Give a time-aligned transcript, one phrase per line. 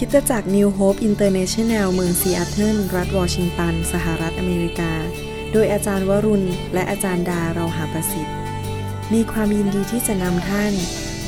[0.00, 4.92] คิดจะจาก New Hope International เมืองซีแอตเทิลรัฐวอชิงตัน สหรัฐอเมริกา
[5.52, 8.36] โดยอาจารย์วรุณ และอาจารย์ดาเราหาประสิทธิ์
[9.12, 10.72] มีความยินดีที่จะนำท่าน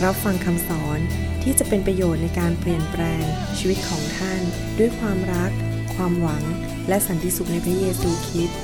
[0.04, 0.98] รับฟังคำสอน
[1.43, 3.25] ที่จะเป็นประโยชน์ในการเปลี่ยนแปลง
[3.59, 4.43] ชีวิตของท่าน
[4.79, 5.50] ด้วยความรัก
[5.95, 6.43] ความหวัง
[6.89, 8.61] และสันติสุขในพระเยซูคริสต์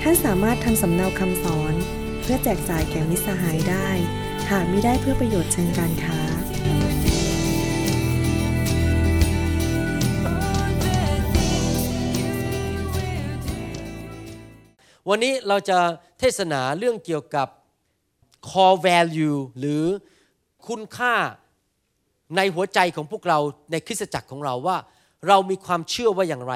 [0.00, 1.74] ท่านสามารถทำสำเนาคำสอน
[2.20, 3.88] เพื่อแจกจ่ายแก่มิสหายได้
[4.50, 6.20] หากมิได้เพื่อประโยชน์เชิงการค้า
[15.12, 15.78] วันนี้เราจะ
[16.18, 17.48] เทศนาเรื่องเกี่ยวกับ
[18.50, 19.84] core value หรือ
[20.66, 21.14] คุณค่า
[22.36, 23.38] ในหัวใจของพวกเรา
[23.70, 24.76] ในคริสตจักรของเราว่า
[25.28, 26.54] เรามีความเชื่อว่าอย่างไร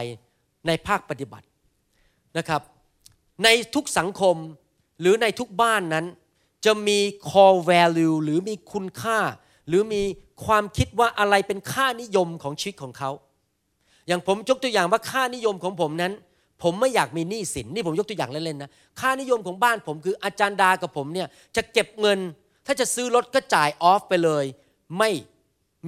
[0.67, 1.47] ในภาคปฏิบัติ
[2.39, 2.63] นะครับ
[3.45, 4.37] ในทุกสังคม
[5.01, 6.07] หรือในทุกบ้านนั้น
[6.65, 6.99] จะมี
[7.31, 9.19] core value หรือมีคุณค่า
[9.69, 10.03] หรือมี
[10.45, 13.11] ความคิดว่าอะไรเป็นค่านิยมของชีวิตของเขา
[14.07, 16.13] อย่างผมยกตัวอย่างว่าค่านิยมของผมนั้น
[16.65, 18.71] ผมไม่อยากมีหนี้สินนี่ผมยกตัวอย่างเล่นๆนะ
[19.01, 22.19] ค่านิยมของบ้านผมคืออาจารย์ดากับผมเนี่ยจะเก็บเงิน
[22.67, 24.45] ถ้าจะซื้อรถก็จ่ายออฟไปเลย
[24.99, 25.11] ไม่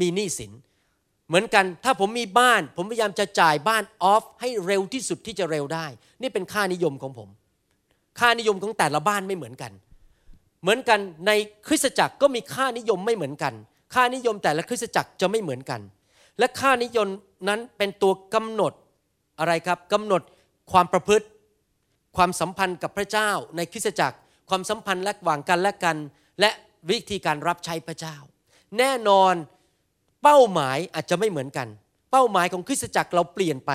[0.01, 0.53] มีหนี้สิน
[1.29, 5.87] เหมือนกันถ้าผมมีบ้าน ผมพยายามจะจ่ายบ้านออฟให้เร็วที่สุดที่จะเร็วได้
[6.23, 7.29] นี่เป็นค่านิยมของผม
[8.21, 9.73] ค่านิยมของแต่ละบ้านไม่เหมือนกัน
[10.63, 11.31] เหมือนกันใน
[11.67, 13.55] คริสตจักรก็มีค่านิยมไม่เหมือนกัน
[13.95, 15.81] ค่านิยมแต่ละคริสตจักรจะไม่เหมือนกัน
[16.39, 17.09] และค่านิยม
[17.49, 18.73] นั้นเป็นตัวกำหนด
[19.39, 20.23] อะไรครับกำหนด
[20.73, 21.27] ความประพฤติ
[22.17, 24.17] ความสัมพันธ์กับพระเจ้าในคริสตจักร
[24.49, 25.97] ความสัมพันธ์ระหว่างกันและกัน
[26.41, 26.51] และ
[26.91, 28.17] วิธีการรับใช้พระเจ้า
[28.79, 29.35] แน่นอน
[30.23, 31.69] เป้าหมายอาจจะไม่เหมือนกัน
[32.11, 33.73] เป้าหมายของคริสตจักรเราเปลี่ยนไป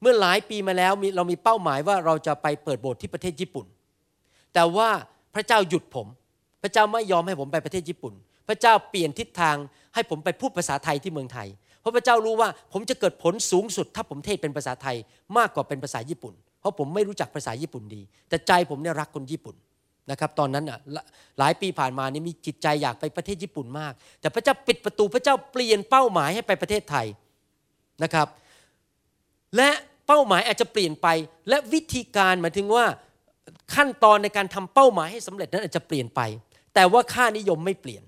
[0.00, 3.66] เมื่อหลายปีมาแล้วเรามีเป้าหมายว่าเราจะไปเปิดโบสถ์ที่ประเทศญี่ปุ่น
[4.54, 4.90] แต่ว่า
[5.34, 6.06] พระเจ้าหยุดผม
[6.62, 8.14] พระเจ้าไม่ยอมให้ผมไปประเทศญี่ปุ่น
[8.48, 9.56] พระเจ้าเปลี่ยนทิศทาง
[9.94, 11.48] ให้ผมไปพูดภาษาไทยที่เมืองไทย
[11.82, 14.96] เพราะพระเจ้ารู้ว่าผมจะเกิดผลสูงสุด ถ้าผมเทศเป็นภาษาไทย
[15.38, 19.56] มากกว่าเป็นภาษาญี่ปุ่น เพราะผมไม่รู้จักภาษาญี่ปุ่นดี แต่ใจผมเนี่ยรักคนญี่ปุ่น
[20.10, 20.78] นะครับตอนนั้นอะ
[21.38, 27.06] หลายปีผ่านมานี่มีจิตใจอยากไปประเทศญี่ปุ่นมาก แต่พระเจ้าปิดประตูพระเจ้าเปลี่ยนเป้าหมายให้ไปประเทศไทย
[28.02, 28.28] นะครับ
[29.56, 29.70] และ
[30.06, 31.08] เป้าหมายอาจจะเปลี่ยนไป
[31.48, 32.84] และวิธีการหมายถึงว่า
[33.74, 36.20] ขั้นตอนในการทำเป้าหมายให้สำเร็จนั้นอาจจะเปลี่ยนไป
[36.74, 38.02] แต่ว่าค่านิยมไม่เปลี่ยน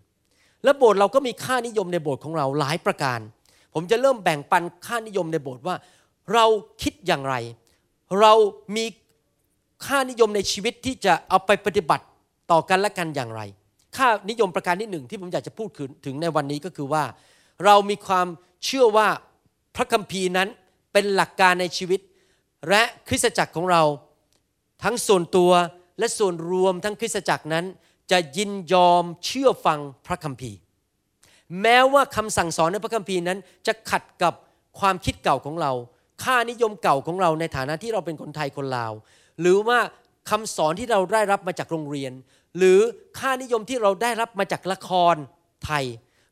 [0.64, 3.20] และโบสถ์เราก็มีค่านิยมในโบสถ์ของเราหลายประการ
[3.74, 5.76] ผมจะเริ่มแบ่งปันค่านิยมในโบสถ์ว่า
[6.32, 6.44] เรา
[6.82, 7.34] คิดอย่างไร
[8.20, 8.32] เรา
[8.76, 8.84] มี
[9.86, 12.04] ค่านิยมในชีวิตที่จะเอาไปปฏิบัติ
[12.50, 13.42] ต่อกันและกันอย่างไร
[13.96, 15.68] ค่านิยมประการที่หนึ่งที่ผมอยากจะพูด
[16.06, 17.04] ถึงในวันนี้ก็คือว่า
[17.64, 18.26] เรามีความ
[18.64, 19.08] เชื่อว่า
[19.76, 20.48] พระคัมภีร์นั้น
[20.92, 22.00] เป็นหลักการในชีวิต
[22.68, 23.82] และคริสตจักรของเรา
[24.82, 25.52] ทั้งส่วนตัว
[25.98, 27.64] และส่วนรวมทั้งคริสตจักรนั้น
[28.10, 30.58] จะยินยอมเชื่อฟังพระคัมภีร์
[31.62, 34.34] แม้ว่าคำสั่งสอนในพระคัมภีร์นั้น จะขัดกับ
[34.80, 35.72] ความคิดเก่าของเรา
[36.24, 38.92] ค่านิยมเก่าของเราในฐานะที่เราเป็นคนไทยคนลาว
[39.40, 39.78] หรือว่า
[40.30, 42.12] คำสอนที่เราได้รับมาจากโรงเรียน
[42.58, 42.78] หรือ
[43.18, 45.14] ค่านิยมที่เราได้รับมาจากละคร
[45.64, 45.84] ไทย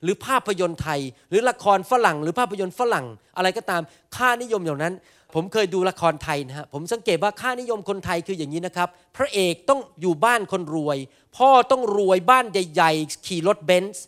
[0.03, 1.00] หรือภาพยนตร์ไทย
[1.31, 3.06] หรือละครฝรั่ง หรือภาพยนตร์ฝรั่ง
[3.37, 3.83] อะไรก็ตาม
[4.17, 4.94] ค่านิยมอย่างนั้น
[5.34, 10.99] ผมเคยดูละครไทยนะฮะผมสังเกตว่าค่านิยมคนไทยคืออย่างนี้นะครับ พระเอกต้องอยู่บ้านคนรวย
[11.37, 14.05] พ่อต้องรวยบ้านใหญ่ ๆ ขี่รถเบนซ์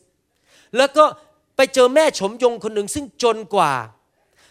[0.79, 1.05] แล้วก็
[1.57, 3.73] ไปเจอแม่ชมยงคนหนึ่งซึ่งจนกว่า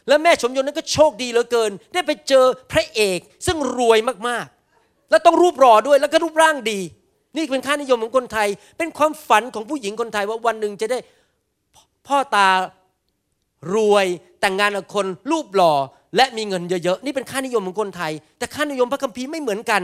[0.07, 6.79] และแม่ชมยงนั้นก็โชคดีเหลือเกิน ได้ไปเจอพระเอกซึ่งรวยมากๆ แล้วต้องรูปหล่อด้วยแล้วก็รูปร่างดี
[7.37, 8.47] นี่เป็นค่านิยมของคนไทย
[8.77, 10.99] เป็นความฝันของผู้หญิงคนไทยว่าวันหนึ่งจะได้
[12.07, 12.49] พ่อตา
[13.75, 14.05] รวย
[14.41, 15.73] แต่งงานกับคนรูปหล่อ
[16.15, 19.81] และมีเงินเยอะๆ นี่เป็นค่านิยมของคนไทย แต่ค่านิยมพระคัมภีร์ไม่เหมือนกัน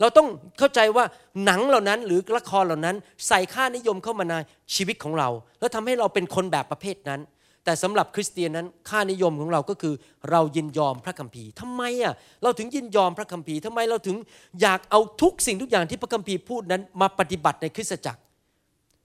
[0.00, 0.28] เราต้อง
[0.58, 1.04] เข้าใจว่า
[1.44, 2.96] หนังเหล่านั้นหรือละครเหล่านั้น
[3.28, 4.34] ใส่ค่านิยมเข้ามาใน
[4.74, 5.28] ชีวิตของเรา
[5.60, 7.20] แล้วทำให้เราเป็นคนแบบประเภทนั้น
[7.64, 9.94] แต่สำหรับคริสเตียนนั้นค่านิยมของเราก็คือ
[10.30, 14.16] เรายินยอมพระคัมภีร์ทำไมอะเราถึงยินยอมพระคัมภีร์ทำไมเราถึง
[14.60, 18.20] อยากเอาทุกสิ่งทุกอย่างที่พระคัมภีร์พูดนั้นมาปฏิบัติในคริสตจักร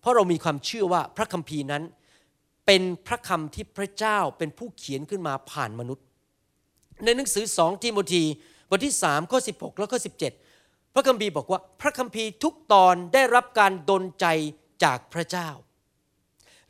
[0.01, 1.83] เพราะเรามีความเชื่อว่าพระคัมภีร์นั้น
[2.65, 6.05] เป็นพระคำที่พระเจ้าเป็นผู้เขียนขึ้นมาผ่านมนุษย์
[7.05, 8.23] ในหนังสือสองทิโมธี
[8.69, 10.48] บทที่3ข้อ16 แล้วก็17
[10.93, 14.25] พระคัมภีร์บอกว่าพระคัมภีร์ทุกตอนได้รับการดลใจ
[14.83, 15.49] จากพระเจ้า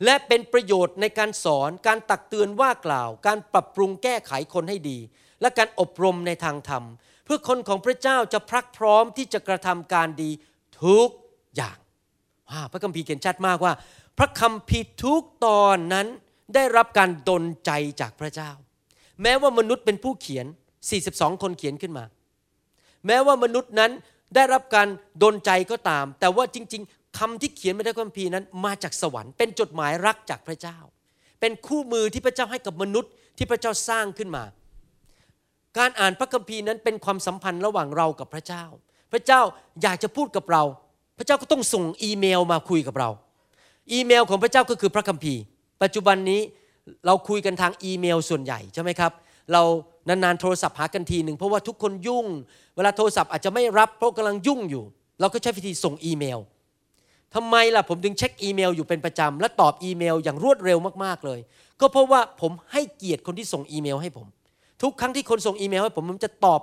[0.04, 4.98] และเป็นประโยชน์ในการสอนการตักเตือนว่ากล่าว การปรับปรุงแก้ไขคนให้ดี
[5.40, 6.84] และการอบรมในทางธรรม
[7.24, 10.30] เพื่อคนของพระเจ้าจะพรักพร้อมที่จะกระทำการดี
[10.84, 11.08] ทุก
[11.56, 11.78] อย่าง
[12.72, 13.72] พระคัมภีร์เขียนชัดมากว่า
[14.18, 16.06] พระคัมภีร์ทุกตอนนั้น
[16.54, 17.70] ได้รับการดลใจ
[18.00, 18.50] จากพระเจ้า
[19.22, 20.46] แม้ว่ามนุษย์เป็นผู้เขียน
[20.94, 22.04] 42 คนเขียนขึ้นมา
[23.06, 23.90] แม้ว่ามนุษย์นั้น
[24.34, 24.88] ได้รับการ
[25.22, 30.78] ดลใจก็ตาม แต่ว่าจริง ๆคำที่เขียนไม่ได้คัมภีร์นั้น มาจากสวรรค์เป็นจดหมายรักจากพระเจ้า
[31.40, 34.44] เป็นคู่มือที่พระเจ้าให้กับมนุษย์ที่พระเจ้าสร้างขึ้นมา
[35.78, 38.64] การอ่านพระคัมภีร์นั้นเป็นความสัมพันธ์ระหว่างเรากับพระเจ้า
[39.12, 39.40] พระเจ้า
[39.82, 40.62] อยากจะพูดกับเรา
[41.18, 43.10] พระเจ้าก็ต้องส่งอีเมลมาคุยกับเรา
[43.92, 45.40] อีเมลของพระเจ้าก็คือพระคัมภีร์
[45.82, 46.40] ปัจจุบันนี้
[47.06, 49.12] เราคุยกันทางอีเมลส่วนใหญ่ใช่ไหมครับ
[49.52, 49.62] เรา
[50.08, 52.26] นานๆโทรศัพท์หากันทีหนึ่งเพราะว่าทุกคนยุ่ง
[52.76, 54.84] เวลาโทรศัพท์อาจจะไม่รับเพราะกำลังยุ่งอยู่
[55.20, 56.38] เราก็ใช้วิธีส่งอีเมล
[57.34, 61.40] ทำไมล่ะผมถึงเช็คอีเมลอยู่เป็นประจำและตอบอีเมลอย่างรวดเร็วมากๆเลย
[61.80, 64.26] ก็เพราะว่าผมให้เกียรติคนที่ส่งอีเมลให้ผม
[64.82, 66.60] ทุกครั้งที่คนส่งอีเมลให้ผมผมจะตอบ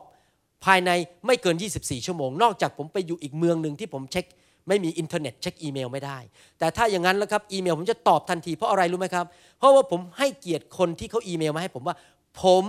[0.66, 0.92] ภายใน
[1.26, 4.26] ไม่เกิน 24 ชั่วโมง นอกจากผมไปอยู่อีกเมืองหนึ่งที่ผมเช็ค
[4.68, 6.18] ไม่มีอินเทอร์เน็ตเช็คอีเมลไม่ได้
[6.60, 9.26] แต่ถ้าอย่างนั้นแล้วครับอีเมลผมจะตอบทันทีเพราะอะไรรู้ไหมครับ
[9.60, 11.96] เพราะว่าผมให้เกียรติคนที่เขาอีเมลมาให้ผมว่า
[12.44, 12.66] ผม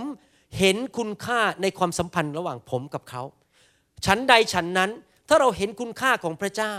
[0.59, 3.23] เห็นคุณค่าในความสัมพันธ์ระหว่างผมกับเขา
[4.05, 4.91] ฉันใดฉันนั้น
[5.27, 6.75] ถ้าเราเห็นคุณค่าของพระเจ้า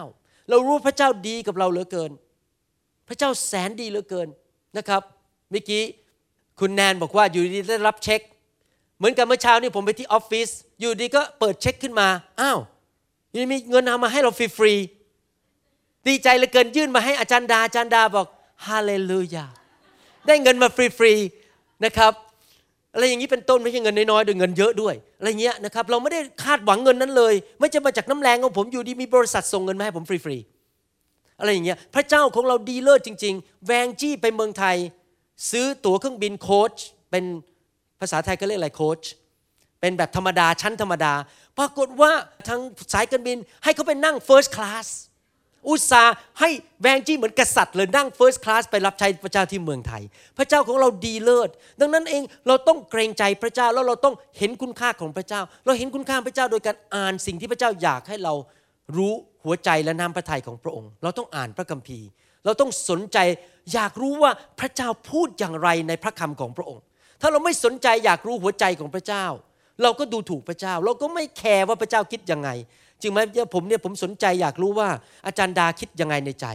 [0.50, 2.10] เรารู้พระเจ้าดีกับเราเหลือเกิน
[3.08, 4.28] พระเจ้าแสนดีเหลือเกิน
[4.76, 5.02] นะครับ
[5.50, 5.82] เมื่อกี้
[6.60, 8.20] คุณแนนบอกว่าอยู่ดีได้รับเช็ค
[8.98, 10.48] เหมือนกับเมื่อเช้านี่ผมไปที่ออฟฟิศ
[10.80, 12.08] อยู่ดีก็เปิดเช็คขึ้นมา
[12.40, 12.58] อ้าว
[13.36, 18.26] ยังมีเงินเอามาให้เราฟรีๆดีใจเหลือเกินยื่นมาให้อาจารย์ดาอาจารย์ดาบอก
[18.66, 19.46] ฮาเลลูยา
[20.26, 22.12] ได้เงินมาฟรีๆนะครับ
[22.94, 34.76] อะไรอย่างนี้เป็นต้นไม่ใช่เงินน้อยๆด้วยเงินเยอะด้วยอะไรเงี้ยนะครับเราไม่ได้คาดหวังเงินนั้นเลย ไม่จะมาจากน้ำแรงของผมอยู่ดีมีบริษัทส่งเงินมาให้ผมฟรีๆอะไรอย่างเงี้ยพระเจ้าของเราดีเลิศจริง ๆ แวงจี้ไปเมืองไทย
[35.50, 36.74] ซื้อตั๋วเครื่องบินโค้ช
[37.10, 37.24] เป็น
[38.00, 39.00] ภาษาไทยก็เรียกอะไรโค้ช
[39.80, 41.12] เป็นแบบธรรมดาชั้นธรรมดา
[41.58, 42.12] ปรากฏว่า
[42.48, 42.60] ทาง
[42.92, 44.86] สายการบินให้เขาไปนั่ง First Class
[45.68, 46.50] อุตส่าห์ให้
[46.82, 50.02] แวงจี้เหมือนกษัตริย์เลยนั่ง First Class ไปรับใช้พระเจ้าที่เมืองไทย
[50.38, 58.34] พระเจ้าของเราดีเลิศ ดังนั้นเองเราต้องเกรงใจพระเจ้าแล้วเราต้องเห็นคุณค่าของพระเจ้า เราเห็นคุณค่าพระเจ้าโดยการอ่านสิ่งที่พระเจ้าอยากให้เรา
[58.96, 59.12] รู้
[59.44, 62.06] หัวใจและน้ำพระทัยของพระองค์ เราต้องอ่านพระคัมภีร์
[62.44, 63.18] เราต้องสนใจ
[63.74, 64.30] อยากรู้ว่า
[64.60, 66.82] พระเจ้าพูดอย่างไรในพระคำของพระองค์
[67.20, 69.26] ถ้าเราไม่สนใจอยากรู้หัวใจของพระเจ้า
[69.82, 72.50] เราก็ดูถูกพระเจ้า เราก็ไม่แคร์ว่าพระเจ้าคิดยังไง
[73.02, 73.20] จริงไหม
[73.54, 74.88] ผมเนี่ยผมสนใจอยากรู้ว่า
[75.26, 76.46] อาจารย์ดาคิดยังไงในใจ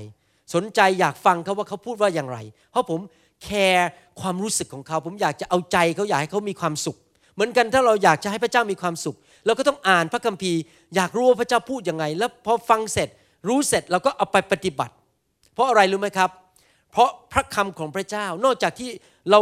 [0.53, 2.37] สนใจอยากฟังเขาว่าเขาพูดว่าอย่างไร
[2.71, 2.99] เพราะผม
[3.43, 3.87] แคร์
[4.21, 6.97] ความรู้สึกของเขา ผมอยากจะเอาใจเขาอยากให้เขามีความสุข
[7.33, 9.15] เหมือนกันถ้าเราอยากจะให้พระเจ้ามีความสุข
[9.45, 10.59] เราก็ต้องอ่านพระคัมภีร์
[10.95, 13.09] อยากรู้ว่าพระเจ้าพูดยังไง แล้วพอฟังเสร็จ
[13.47, 14.93] รู้เสร็จเราก็เอาไปปฏิบัติ
[15.53, 16.29] เพราะอะไรรู้ไหมครับ
[16.91, 18.89] เพราะพระคำของพระเจ้านอกจากที่
[19.31, 19.39] เรา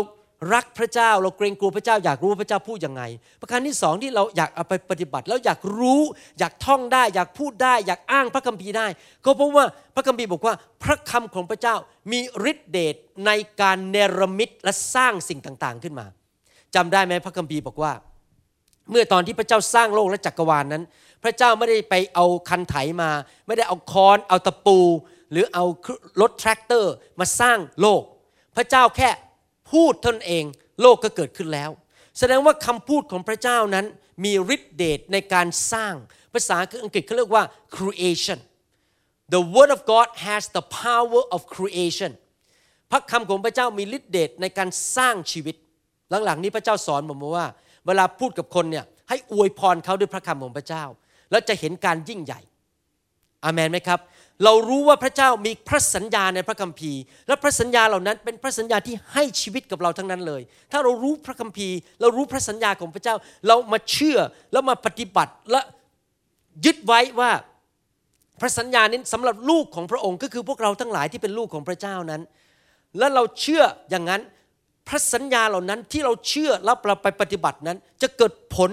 [0.52, 3.04] รักพระเจ้า เราเกรงกลัวพระเจ้า อยากรู้พระเจ้าพูดยังไง
[3.42, 6.02] ประการที่สองที่เราอยากเอาไปปฏิบัติ แล้วอยากรู้
[6.40, 8.88] อยากท่องได้ อยากพูดได้ อยากอ้างพระคัมภีร์ได้
[9.26, 10.54] ก็เพราะว่าพระคัมภีร์บอกว่า
[10.84, 11.76] พระคำของพระเจ้า
[12.12, 12.20] มี
[12.52, 12.96] ฤทธิเดช
[13.26, 13.32] ใน
[13.62, 16.06] การเนรมิตและสร้างสิ่งต่างๆขึ้นมา
[16.76, 17.94] จำได้ไหมพระคัมภีร์บอกว่า
[18.92, 20.84] เมื่อตอนที่พระเจ้าสร้างโลกและจักรวาลนนั้น
[21.24, 23.10] พระเจ้าไม่ได้ไปเอาคันไถมา
[23.48, 24.80] ไม่ได้เอาค้อนเอาตะปู
[25.32, 25.66] หรือเอา
[26.22, 28.02] รถแทรกเตอร์มาสร้างโลก
[28.56, 29.10] พระเจ้าแค่
[29.74, 30.44] พูดตนเอง
[30.82, 31.70] โลกก็เกิดขึ้นแล้ว
[32.20, 33.86] แสดงว่าคำพูดของพระเจ้านั้น
[34.24, 35.94] มีฤทธิเดชในการสร้าง
[36.34, 37.44] ภาษาอังกฤษเขาเรียกว่า
[37.76, 38.40] creation
[39.34, 42.12] the word of God has the power of creation
[42.92, 45.56] พระคำของพระเจ้ามีฤทธิเดชในการสร้างชีวิต
[46.26, 47.48] หลังๆนี้พระเจ้าสอนผมว่า
[47.88, 50.84] เวลาพูดกับคนเนี่ยให้อวยพรเขาด้วยพระคำของพระเจ้า
[51.32, 52.42] แล้วจะเห็นการยิ่งใหญ่
[53.44, 54.00] อามันไหมครับ
[54.44, 63.16] เรารู้ว่าพระเจ้ามีพระสัญญาในพระคัมภีร์ และพระสัญญาเหล่านั้นเป็นพระสัญญาที่ให้ชีวิตกับเราทั้งนั้นเลย ถ้าเรารู้พระคัมภีร์ เรารู้พระสัญญาของพระเจ้า
[63.48, 64.18] เรามาเชื่อ
[64.52, 65.62] แล้วมาปฏิบัติและ
[66.66, 67.32] ยึดไว้ว่า
[68.42, 72.22] พระสัญญานี้สำหรับลูกของพระองค์ก็คือพวกเราทั้งหลายที่เป็นลูกของพระเจ้านั้น
[72.98, 74.22] และเราเชื่ออย่างนั้น
[74.88, 78.72] พระสัญญาเหล่านั้นที่เราเชื่อแล้วเราไปปฏิบัตินั้น จะเกิดผล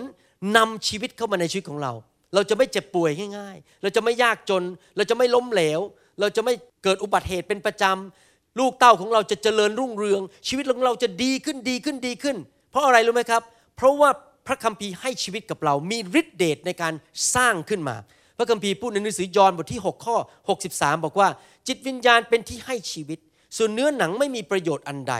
[0.56, 1.92] นำชีวิตเข้ามาในชีวิตของเรา
[2.34, 4.62] เราจะไม่เจ็บป่วยง่าย ๆ เราจะไม่ยากจน
[4.96, 5.80] เราจะไม่ล้มเหลว
[6.20, 12.36] เราจะไม่เกิดอุบัติเหตุเป็นประจำ ลูกเต้าของเราจะเจริญรุ่งเรือง ชีวิตของเราจะดีขึ้นดีขึ้นดีขึ้น
[12.70, 13.42] เพราะอะไรรู้ไหมครับ
[13.76, 14.10] เพราะว่า
[14.46, 16.94] พระคัมภีร์ให้ชีวิตกับเรา มีฤทธิเดชในการ
[17.34, 17.96] สร้างขึ้นมา
[18.38, 20.16] พระคัมภีร์พูดในหนังสือยอห์นบทที่ 6 ข้อ
[20.60, 21.28] 63 บอกว่า
[21.68, 23.18] จิตวิญญาณเป็นที่ให้ชีวิต
[23.56, 25.14] ส่วนเนื้อหนังไม่มีประโยชน์อันใด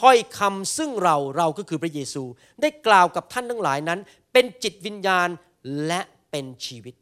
[0.00, 2.22] ถ้อยคำซึ่งเราเราก็คือพระเยซู
[2.60, 4.00] ได้กล่าวกับท่านทั้งหลายนั้น
[4.32, 5.28] เป็นจิตวิญญาณ
[5.86, 6.94] และ เป็นชีวิต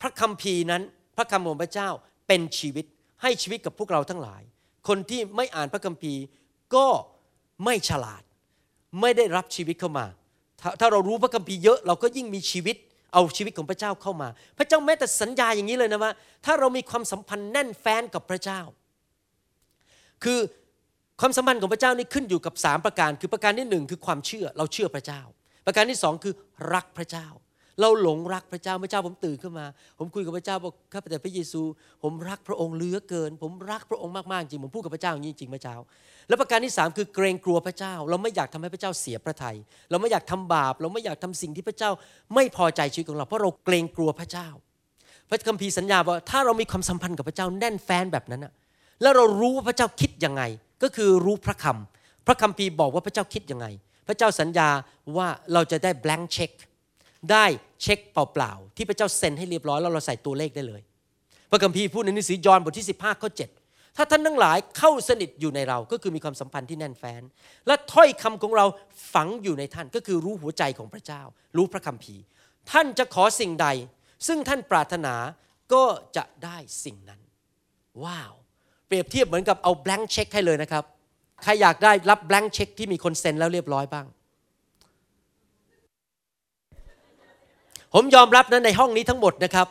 [0.00, 0.82] พระคัมภีร์นั้น
[1.16, 1.88] พระคำของพระเจ้า
[2.28, 2.84] เป็นชีวิต
[3.22, 4.42] ให้ชีวิตกับพวกเราทั้งหลาย
[4.88, 6.22] คนที่ไม่อ่านพระคัมภีร์
[6.74, 6.86] ก็
[7.64, 8.22] ไม่ฉลาด
[9.00, 10.06] ไม่ได้รับชีวิตเข้ามา
[10.80, 12.76] ถ้าเรารู้พระคัมภีร์เยอะเราก็ยิ่งมีชีวิต
[13.12, 16.12] เอาชีวิตของพระเจ้าเข้ามา พระเจ้าแม้แต่สัญญาอย่างนี้เลยนะว่า
[16.44, 18.60] ถ้าเรามีความสัมพันธ์แน่นแฟ้นกับพระเจ้า
[20.24, 20.38] คือ
[21.20, 25.22] ความสัมพันธ์ของพระเจ้านี่ขึ้นอยู่กับ 3 ประการ คือประการที่หนึ่งคือความเชื่อเราเชื่อพระเจ้า
[25.66, 26.34] ประการที่สองคือ
[26.74, 27.26] รักพระเจ้า
[27.80, 29.66] เราหลงรักพระเจ้าพระเจ้าผมตื่นขึ้นมา
[29.98, 31.62] ผมคุยกับพระเจ้าบอกข้าพเจ้าพระเยซู
[32.02, 35.76] ผมรักพระองค์เหลือเกิน ผมรักพระองค์มากๆจริงผมพูดกับพระเจ้าอย่างนี้จริงพระเจ้า
[36.28, 39.56] แล้วประการที่สามคือเกรงกลัวพระเจ้า เราไม่อยากทำให้พระเจ้าเสียพระทยัย
[39.90, 41.90] เราไม่อยากทำบาป เราไม่อยากทำสิ่งที่พระเจ้า
[42.34, 44.48] ไม่พอใจชีวิตของเราเพราะเราเกรงกลัวพระเจ้า
[45.28, 48.52] พระคัมภีร์สัญญาว่าถ้าเรามีความสัมพันธ์กับพระเจ้าแน่นแฟนแบบนั้นนะ
[49.02, 50.42] แล้วเรารู้ว่าพระเจ้าคิดยังไง
[50.82, 53.66] ก็คือรู้พระคำพระคัมภีร์บอกว่าพระเจ้าคิดยังไง
[54.08, 54.68] พระเจ้าสัญญา
[55.16, 56.52] ว่าเราจะได้ blank check
[57.30, 57.46] ได้
[57.82, 60.82] เช็คเปล่าๆที่พระเจ้าเซ็นให้เรียบร้อยแล้วเราใส่ตัวเลขได้เลย
[61.50, 63.30] พระคัมภีร์พูดในหนังสือยอห์นบทที่ 15ข้อ
[63.64, 67.22] 7ถ้าท่านทั้งหลายเข้าสนิทอยู่ในเราก็คือมีความสัมพันธ์ที่แน่นแฟ้น
[67.66, 68.66] และถ้อยคำของเรา
[69.12, 71.22] ฝังอยู่ในท่านก็คือรู้หัวใจของพระเจ้า
[71.56, 72.22] รู้พระคัมภีร์
[72.70, 73.68] ท่านจะขอสิ่งใด
[74.26, 75.14] ซึ่งท่านปรารถนา
[75.72, 75.84] ก็
[76.16, 77.20] จะได้สิ่งนั้น
[78.04, 78.32] ว้าว
[78.86, 80.84] เปรียบเทียบเหมือนกับเอา blank check ให้เลยนะครับ
[81.42, 84.06] ใครอยากได้รับ blank check ที่มีคนเซ็นแล้วเรียบร้อยบ้าง
[87.94, 89.66] ผมยอมรับนะในห้องนี้ทั้งหมดนะครับ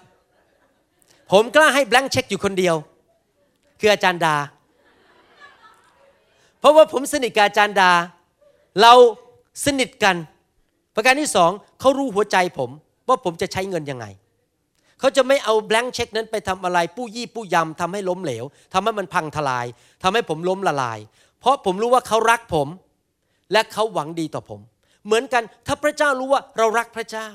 [1.31, 2.75] ผมกล้าให้ blank check อยู่คนเดียว
[3.79, 4.35] คืออาจารย์ดา
[6.59, 7.91] เพราะว่าผมสนิทกับอาจารย์ดา
[8.81, 8.93] เรา
[9.65, 10.15] สนิทกัน
[10.95, 12.69] ประการที่สองเขารู้หัวใจผม
[13.07, 14.05] ว่าผมจะใช้เงินยังไง
[14.99, 19.65] เขาจะไม่เอา blank check นั้นไปทำอะไรปู้ยี่ปู้ยำทำให้ล้มเหลวทำให้มันพังทลาย
[20.03, 20.99] ทำให้ผมล้มละลาย
[21.39, 22.67] เพราะผมรู้ว่าเขารักผม
[23.51, 24.59] และเขาหวังดีต่อผม
[25.05, 27.29] เหมือนกันถ้าพระเจ้ารู้ว่าเรารักพระเจ้า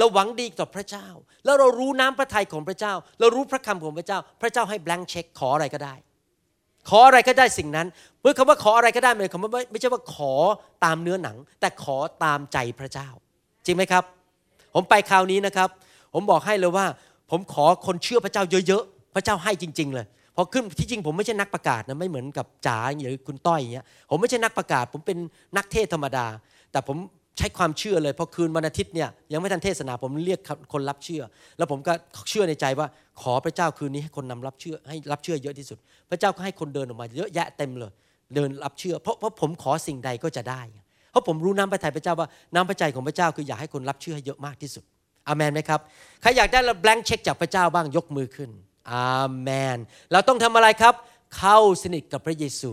[0.00, 1.06] เราหวังดีต่อพระเจ้า
[1.44, 5.94] แล้วเรารู้น้ำพระทัยของพระเจ้า เรารู้พระคำของพระเจ้า พระเจ้าให้ blank check ขออะไรก็ได้
[6.88, 7.86] ขออะไรก็ได้สิ่งนั้น
[8.20, 10.32] เมื่อคำว่าขออะไรก็ได้หมายความว่าไม่ใช่ว่าขอ
[10.84, 13.08] ตามเนื้อหนัง แต่ขอตามใจพระเจ้า
[13.66, 14.04] จริงไหมครับ
[14.74, 15.68] ผมไปคราวนี้นะครับ
[16.14, 16.86] ผมบอกให้เลยว่า
[17.30, 25.18] ผมขอคนเชื่อพระเจ้าเยอะๆพระเจ้าให้จริง ๆ เลยพอขึ้นที่จริงผมไม่ใช่นักประกาศนะไม่เหมือนกับจ๋าหรือคุณต้อยอย่างเงี้ยผมไม่ใช่นักประกาศ ผมเป็น
[25.56, 26.26] นักเทศธรรมดา
[26.72, 26.96] แต่ผม
[27.40, 30.40] ใช้ความเชื่อเลยพอคืนวันอาทิตย์เนี่ยยังไม่ทันเทศนาผมเรียก
[30.72, 31.22] คนรับเชื่อ
[31.58, 31.92] แล้วผมก็
[32.30, 32.86] เชื่อในใจว่า
[33.22, 35.78] ขอพระเจ้าคืนนี้ให้คนนำรับเชื่อให้รับเชื่อเยอะที่สุด
[36.10, 37.92] พระเจ้าก็ให้คนเดินออกมาเยอะแยะเต็มเลย
[38.34, 40.62] เดินรับเชื่อ เพราะเพราะผมขอสิ่งใดก็จะได้
[41.10, 44.84] เพราะผมรู้น้ำพระทัยพระเจ้าว่าน้ำพระใจของพระเจ้าคืออยากให้คนรับเชื่อให้เยอะมากที่สุด
[45.28, 45.80] อามนไหมครับ
[46.20, 48.50] ใครอยากได้รับ blank check จากพระเจ้าบ้างยกมือขึ้น
[48.92, 49.78] อาเมน
[50.12, 50.94] เราต้องทำอะไรครับ
[51.38, 52.72] เข้าสนิทกับพระเยซู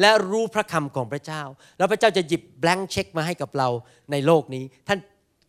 [0.00, 1.42] และรู้พระคำของพระเจ้า
[1.78, 3.68] แล้วพระเจ้าจะหยิบ blank check มาให้กับเรา
[4.12, 4.98] ในโลกนี้ ท่าน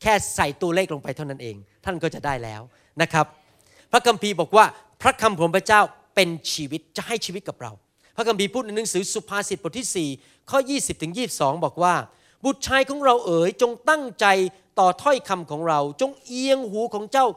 [0.01, 2.62] แค่ใส่ตัวเลขลงไปเท่านั้นเอง ท่านก็จะได้แล้ว
[3.01, 3.25] นะครับ
[3.91, 4.65] พระคัมภีร์บอกว่า
[5.01, 5.82] พระคำของพระเจ้า
[6.15, 7.72] เป็นชีวิตจะให้ชีวิตกับเรา
[8.15, 11.94] พระคัมภีร์พูดในหนังสือสุภาษิตบทที่ 4 ข้อ 20ถึง22 บอกว่า
[12.44, 14.25] บุตรชายของเราเอ๋ยจงตั้งใจ
[14.79, 17.27] ต่อถ้อยคำของเรา จงเอียงหูของเจ้า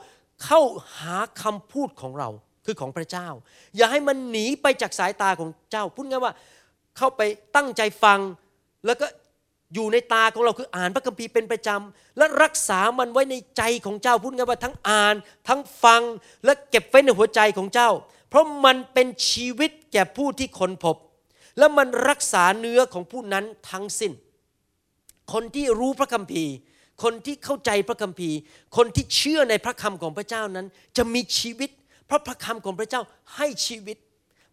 [0.45, 0.61] เข้า
[0.99, 2.29] หาคำพูดของเรา
[2.65, 3.29] คือของพระเจ้า
[3.77, 6.35] อย่าให้มันหนีไปจากสายตาของเจ้า พูดง่ายว่า
[6.97, 7.21] เข้าไป
[7.57, 8.21] ตั้งใจฟัง
[8.87, 9.07] แล้วก็
[9.75, 15.15] อยู่ในตาของเราคืออ่านพระคัมภีร์เป็นประจำ และรักษามันไว้ในใจของเจ้าพูดง่ายว่าทั้งอ่าน
[15.49, 16.03] ทั้งฟัง
[16.45, 17.91] และเก็บไว้ในหัวใจของเจ้า
[18.29, 20.97] เพราะมันเป็นชีวิตแก่ผู้ที่ค้นพบ
[21.59, 24.13] และมันรักษาเนื้อของผู้นั้นทั้งสิ้น
[25.33, 26.53] คนที่รู้พระคัมภีร์
[27.03, 28.37] คนที่เข้าใจพระคัมภีร์
[28.77, 31.71] คนที่เชื่อในพระคำของพระเจ้านั้น จะมีชีวิต
[32.07, 33.03] เพราะพระคำของพระเจ้า
[33.37, 33.97] ให้ชีวิต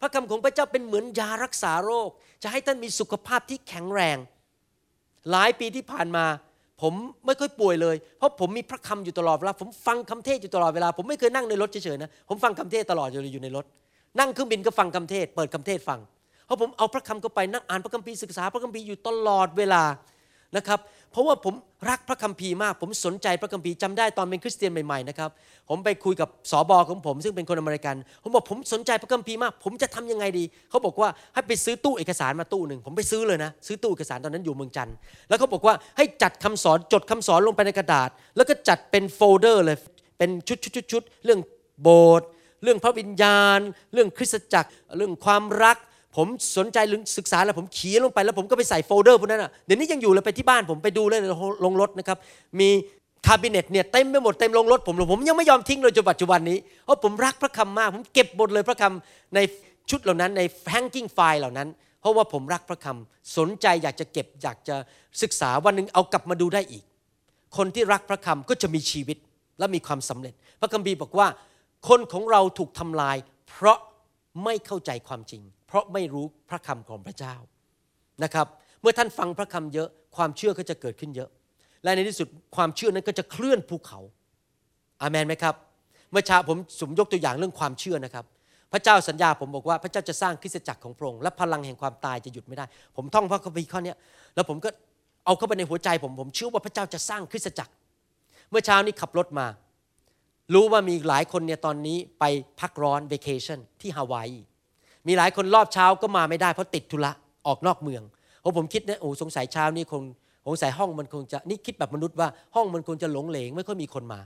[0.01, 2.09] พระคำของพระเจ้าเป็นเหมือนยารักษาโรค
[2.43, 4.17] จะให้ท่านมีสุขภาพที่แข็งแรง
[5.31, 6.25] หลายปีที่ผ่านมา
[6.81, 6.93] ผม
[7.25, 13.65] ไม่ค่อยป่วยเลย เพราะผมมีพระคำอยู่ตลอดเวลา ผมฟังคำเทศอยู่ตลอดเวลา ผมไม่เคยนั่งในรถเฉยๆนะ ผมฟังคำเทศตลอดอยู่ในรถ
[14.19, 15.99] นั่งเครื่องบินก็ฟังคำเทศ เปิดคำเทศฟัง
[16.45, 19.83] เพราะผมเอาพระคำเข้าไปนั่งอ่านพระคัมภีร์ศึกษาพระคัมภีร์อยู่ตลอดเวลา
[20.57, 20.79] นะครับ
[21.11, 21.53] เพราะว่าผม
[21.89, 25.29] รักพระคัมภีร์มาก ผมสนใจพระคัมภีร์จำได้ตอนเป็นคริสเตียนใหม่ๆนะครับ
[25.69, 34.95] ผมไปคุยกับสอบอของผมซึ่งเป็นคนอเมริกัน ผมบอกผมสนใจพระคัมภีร์มาก ผมจะทำยังไงดี เขาบอกว่าให้ไปซื้อตู้เอกสารมาตู้หนึ่ง ผมไปซื้อเลยนะ ซื้อตู้เอกสารตอนนั้นอยู่เมืองจันทร์
[35.29, 39.77] แล้วเขาบอกว่าให้จัดคำสอนจดคำสอนลงไปในกระดาษ แล้วก็จัดเป็นโฟลเดอร์เลย
[40.17, 40.29] เป็น
[40.93, 41.39] ชุดๆๆเรื่อง
[41.81, 42.27] โบสถ์
[42.63, 43.59] เรื่องพระวิญญาณ
[43.93, 45.77] เรื่องคริสตจักร เรื่องความรัก
[46.19, 46.77] ผมสนใจ
[47.17, 51.19] ศึกษาแล้วผมเขียนลงไปแล้วผมก็ไปใส่โฟลเดอร์พวกนั้นอะเดี๋ยวนี้ยังอยู่เลยไปที่บ้านผมไปดูเลย
[51.65, 52.17] ลงรถนะครับ
[52.59, 52.69] มี
[53.25, 59.39] คาบิเนตเนี่ยเต็มไปหมดเต็มลงรถผมเลยผมยังไม่ยอมทิ้งเลยจนปัจจุบันนี้เพราะผมรักพระคำมาก ผมเก็บหมดเลยพระคำใน
[59.89, 61.67] ชุดเหล่านั้นในแฮงกิ้งไฟล์เหล่านั้น
[62.01, 64.75] เพราะว่าผมรักพระคำสนใจอยากจะเก็บอยากจะ
[65.21, 66.83] ศึกษาวันหนึ่งเอากลับมาดูได้อีก
[67.57, 69.17] คนที่รักพระคำก็จะมีชีวิต
[69.59, 71.27] และมีความสำเร็จ พระคัมภีร์บอกว่า
[71.89, 73.17] คนของเราถูกทำลาย
[73.49, 73.77] เพราะ
[74.43, 77.35] ไม่เข้าใจความจริง เพราะไม่รู้พระคำของพระเจ้า
[78.23, 78.47] นะครับ
[78.81, 81.29] เมื่อท่านฟังพระคำเยอะความเชื่อก็จะเกิดขึ้นเยอะ
[81.83, 83.99] และในที่สุดความเชื่อนั้นก็จะเคลื่อนภูเขา
[85.01, 85.55] อามันไหมครับ
[86.11, 88.25] เมื่อเช้าผมสมยกตัวอย่างเรื่องความเชื่อนะครับ
[88.73, 93.93] พระเจ้าสัญญาผมบอกว่าพระเจ้าจะสร้างคริสตจักรของพระองค์และพลังแห่งความตายจะหยุดไม่ได้ ผมท่องพระคัมภีร์ข้อนี้
[94.35, 94.69] แล้วผมก็
[95.25, 97.73] เอาเข้าไปในหัวใจผมผมเชื่อว่าพระเจ้าจะสร้างคริสตจักร
[98.49, 99.47] เมื่อเช้านี้ขับรถมา
[100.53, 102.23] รู้ว่ามีหลายคนเนี่ยตอนนี้ไป
[102.59, 104.29] พักร้อน v a c a t i o n ที่ฮาวาย
[105.07, 107.11] มีหลายคนรอบเช้าก็มาไม่ได้เพราะติดธุระ
[107.47, 108.03] ออกนอกเมือง
[108.41, 110.03] เพราะผมคิดนะโอ้สงสัยเช้านี้คง
[110.47, 114.19] สงสัยห้องมันคงจะนี่คิดแบบมนุษย์ว่าห้องมันคงจะหลงเหลงไม่ค่อยมีคนมา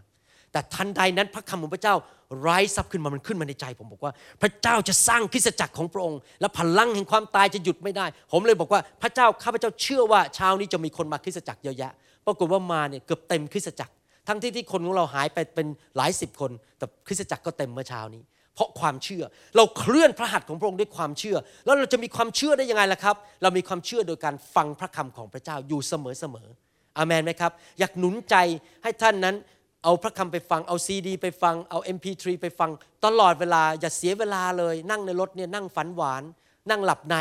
[0.52, 1.96] แต่ทันใดนั้นพระคำของพระเจ้า
[2.40, 11.92] ไร้ซับขึ้นมามันขึ้นมาในใจ ผมบอกว่า พระเจ้าจะสร้างคริสตจักรของพระองค์ และพลังแห่งความตายจะหยุดไม่ได้ ผมเลยบอกว่าพระเจ้าข้าพเจ้าเชื่อว่าเช้านี้จะมีคนมาคริสตจักรเยอะแยะ
[12.26, 13.94] ปรากฏว่ามาเนี่ยเกือบเต็มคริสตจักร
[14.28, 18.22] ทั้งที่ที่คนของเราหายไปเป็นหลายสิบคน แต่คริสตจักรก็เต็มเมื่อเช้านี้
[18.56, 19.24] เพราะความเชื่อ
[19.58, 25.94] เราเคลื่อนพระหัตถ์ของพระองค์ด้วยความเชื่อ แล้วเราจะมีความเชื่อได้ยังไงล่ะครับ เรามีความเชื่อโดยการฟังพระคำของพระเจ้าอยู่เส
[26.36, 28.36] มอๆอาเมนไหมครับ อยากหนุนใจ
[28.84, 29.36] ให้ท่านนั้น
[29.84, 32.70] เอาพระคำไปฟัง เอาซีดี ไปฟัง เอา MP3 ไปฟัง
[33.06, 36.24] ตลอดเวลาอย่าเสียเวลาเลย นั่งในรถเนี่ยนั่งฝันหวาน
[36.70, 37.16] นั่งหลับใน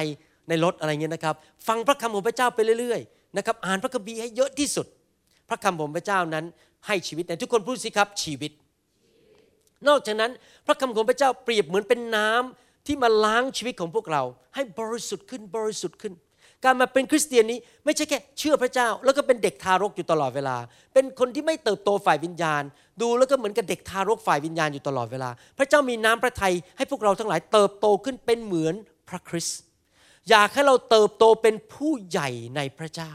[0.48, 1.34] ในรถอะไรเงี้ยนะครับ
[1.68, 4.86] ฟังพระคำของพระเจ้าไปเรื่อยๆนะครับ อ่านพระคัมภีร์ให้เยอะที่สุด
[5.48, 6.44] พระคำของพระเจ้านั้น
[6.86, 8.52] ให้ชีวิตในทุกคนพูดสิครับชีวิต
[9.88, 10.32] นอกจากนั้น
[10.66, 14.22] พระคำของพระเจ้าเปรียบเหมือนเป็นน้ำที่มาล้างชีวิตของพวกเรา
[14.54, 16.14] ให้บริสุทธิ์ขึ้นบริสุทธิ์ขึ้น
[16.64, 20.56] การมาเป็นคริสเตียนนี้ไม่ใช่แค่เชื่อพระเจ้า แล้วก็เป็นเด็กทารกอยู่ตลอดเวลา
[20.94, 22.62] เป็นคนที่ไม่เติบโตฝ่ายวิญญาณ
[23.00, 28.74] ดูแล้วก็เหมือนกับเด็กทารกฝ่ายวิญญาณอยู่ตลอดเวลา พระเจ้ามีน้ำพระทัยให้พวกเราทั้งหลายเติบโตขึ้นเป็นเหมือน
[29.08, 29.58] พระคริสต์
[30.30, 33.12] อยากให้เราเติบโตเป็นผู้ใหญ่ในพระเจ้า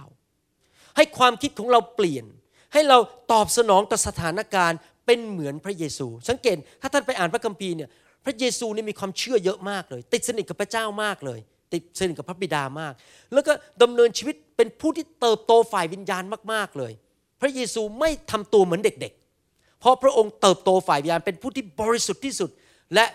[0.96, 2.26] ให้ความคิดของเราเปลี่ยน
[2.74, 2.98] ให้เรา
[3.32, 7.90] ตอบสนองต่อสถานการณ์ เป็นเหมือนพระเยซู สังเกตถ้าท่านไปอ่านพระคัมภีร์เนี่ย
[8.26, 11.40] พระเยซูนี่มีความเชื่อเยอะมากเลย ติดสนิทกับพระเจ้ามากเลย
[11.74, 12.94] ติดสนิทกับพระบิดามาก
[13.34, 16.24] แล้วก็ดำเนินชีวิตเป็นผู้ที่เติบโตฝ่ายวิญญาณ
[16.54, 16.94] มากๆเลย
[17.42, 19.14] พระเยซูไม่ทำตัวเหมือนเด็ก
[19.48, 22.50] ๆ เพราะพระองค์เติบโตฝ่ายวิญญาณ เป็นผู้ที่บริสุทธิ์ที่สุด
[22.94, 23.06] และ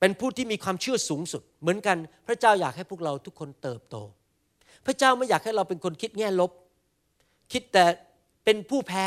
[0.00, 1.96] เป็นผู้ที่มีความเชื่อสูงสุด เหมือนกัน
[2.26, 3.96] พระเจ้าอยากให้พวกเราทุกคนเติบโต
[4.86, 6.50] พระเจ้าไม่อยากให้เราเป็นคนคิดแง่ลบ
[7.52, 7.84] คิดแต่
[8.44, 9.06] เป็นผู้แพ้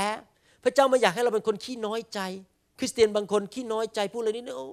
[0.66, 2.20] พระเจ้าไม่อยากให้เราเป็นคนขี้น้อยใจ
[2.80, 4.68] คริสเตียนบางคนขี้น้อยใจพูดอะไรนี่โอ้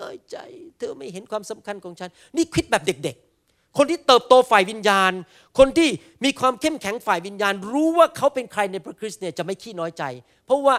[0.00, 0.36] น้อยใจ
[0.78, 5.12] เธอไม่เห็นความสำคัญของฉัน นี่คิดแบบเด็กๆ คนที่เติบโตฝ่ายวิญญาณ
[5.58, 5.88] คนที่
[6.24, 10.04] มีความเข้มแข็งฝ่ายวิญญาณ รู้ว่าเขาเป็นใครในพระคริสต์เนี่ยจะไม่ขี้น้อยใจ
[10.46, 10.74] เพราะว่า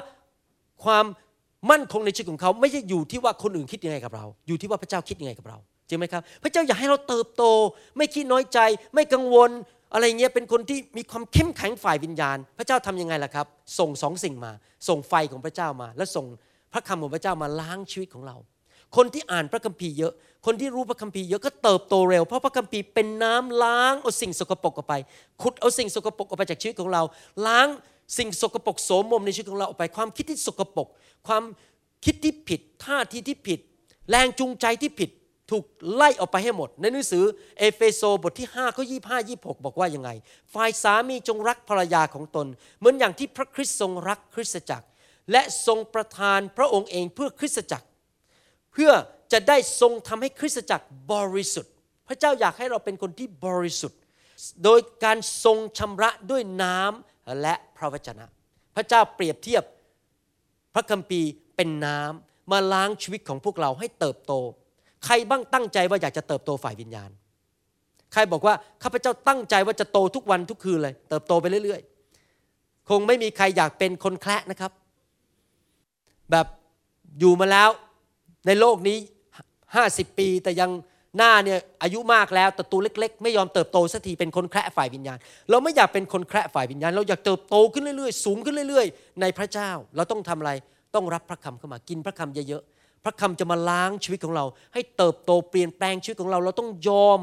[0.84, 1.06] ความ
[1.72, 7.44] มั่นคงในชีวิตของเขาไม่ใช่อยู่ที่ว่าคนอื่นคิดยังไงกับเรา อยู่ที่ว่าพระเจ้าคิดยังไงกับเราจริงไหมครับ พระเจ้าอยากให้เราเติบโต
[7.98, 8.60] ไม่ขี้น้อยใจ
[8.94, 9.50] ไม่กังวล
[9.94, 13.48] อะไรเงี้ยเป็นคนที่มีความเข้มแข็งฝ่ายวิญญาณ พระเจ้าทํำยังไงล่ะครับ
[13.80, 14.52] ส่งสองสิ่งมา
[14.88, 16.26] ส่งไฟของพระเจ้ามา และส่ง
[16.74, 18.36] พระคำของพระเจ้ามาล้างชีวิตของเรา
[18.96, 20.14] คนที่อ่านพระคัมภีร์เยอะ
[20.46, 24.96] คนที่รู้พระคัมภีร์เยอะก็เติบโตเร็ว เพราะพระคัมภีร์เป็นน้ำล้างเอาสิ่งสกปรกออกไป
[25.42, 27.02] ขุดเอาสิ่งสกปรกออกไปจากชีวิตของเรา
[27.48, 27.68] ล้าง
[28.18, 30.88] สิ่งสกปรกโสมมในชีวิตของเราออกไป ความคิดที่สกปรก
[31.28, 31.44] ความ
[32.06, 33.60] คิดที่ผิด ท่าทีที่ผิด
[34.10, 35.10] แรงจูงใจที่ผิด
[35.52, 37.24] ถูกไล่ออกไปให้หมด ในหนังสือ
[37.60, 40.10] เอเฟโซบทที่5ข้อ25 26 บอกว่ายังไง
[40.54, 42.48] ฝ่ายสามีจงรักภรรยาของตน
[42.80, 44.88] เหมือนอย่างที่พระคริสต์ทรงรักคริสตจักร
[45.32, 47.88] และทรงประทานพระองค์เองเพื่อคริสตจักร
[48.74, 48.92] เพื่อ
[49.32, 51.74] จะได้ทรงทำให้คริสตจักรบริสุทธิ์
[52.08, 54.00] พระเจ้าอยากให้เราเป็นคนที่บริสุทธิ์
[54.64, 58.26] โดยการทรงชำระด้วยน้ำและพระวจนะ
[58.76, 59.64] พระเจ้าเปรียบเทียบ
[60.74, 64.34] พระคัมภีร์เป็นน้ำมาล้างชีวิตของพวกเราให้เติบโต
[65.06, 67.10] ใครบ้างตั้งใจว่าอยากจะเติบโตฝ่ายวิญญาณ
[68.14, 71.82] ใครบอกว่าข้าพเจ้าตั้งใจว่าจะโตทุกวันทุกคืนเลย เติบโตไปเรื่อย
[72.34, 74.72] ๆ คงไม่มีใครอยากเป็นคนแคละนะครับ
[76.32, 76.48] แบบ
[77.20, 77.70] อยู่มาแล้ว
[78.48, 78.98] ในโลกนี้
[79.76, 80.72] ห้าสิบปีแต่ยัง
[81.18, 85.18] หน้าเนี่ยอายุมากแล้วแต่ตัวเล็ก ๆ ไม่ยอมเติบโตสักทีเป็นคนแคระฝ่ายวิญญาณ
[85.50, 90.52] เราไม่อยากเป็นคนแคระฝ่ายวิญญาณ เราอยากเติบโตขึ้นเรื่อยๆ สูงขึ้นเรื่อย ๆ ในพระเจ้า เราต้องทำอะไร
[90.96, 97.20] ต้องรับพระคำเข้ามากินพระคำเยอะๆ พระคำจะมาล้างชีวิตของเรา ให้เติบโตเปลี่ยนแปลงชีวิตของเรา เราต้องยอม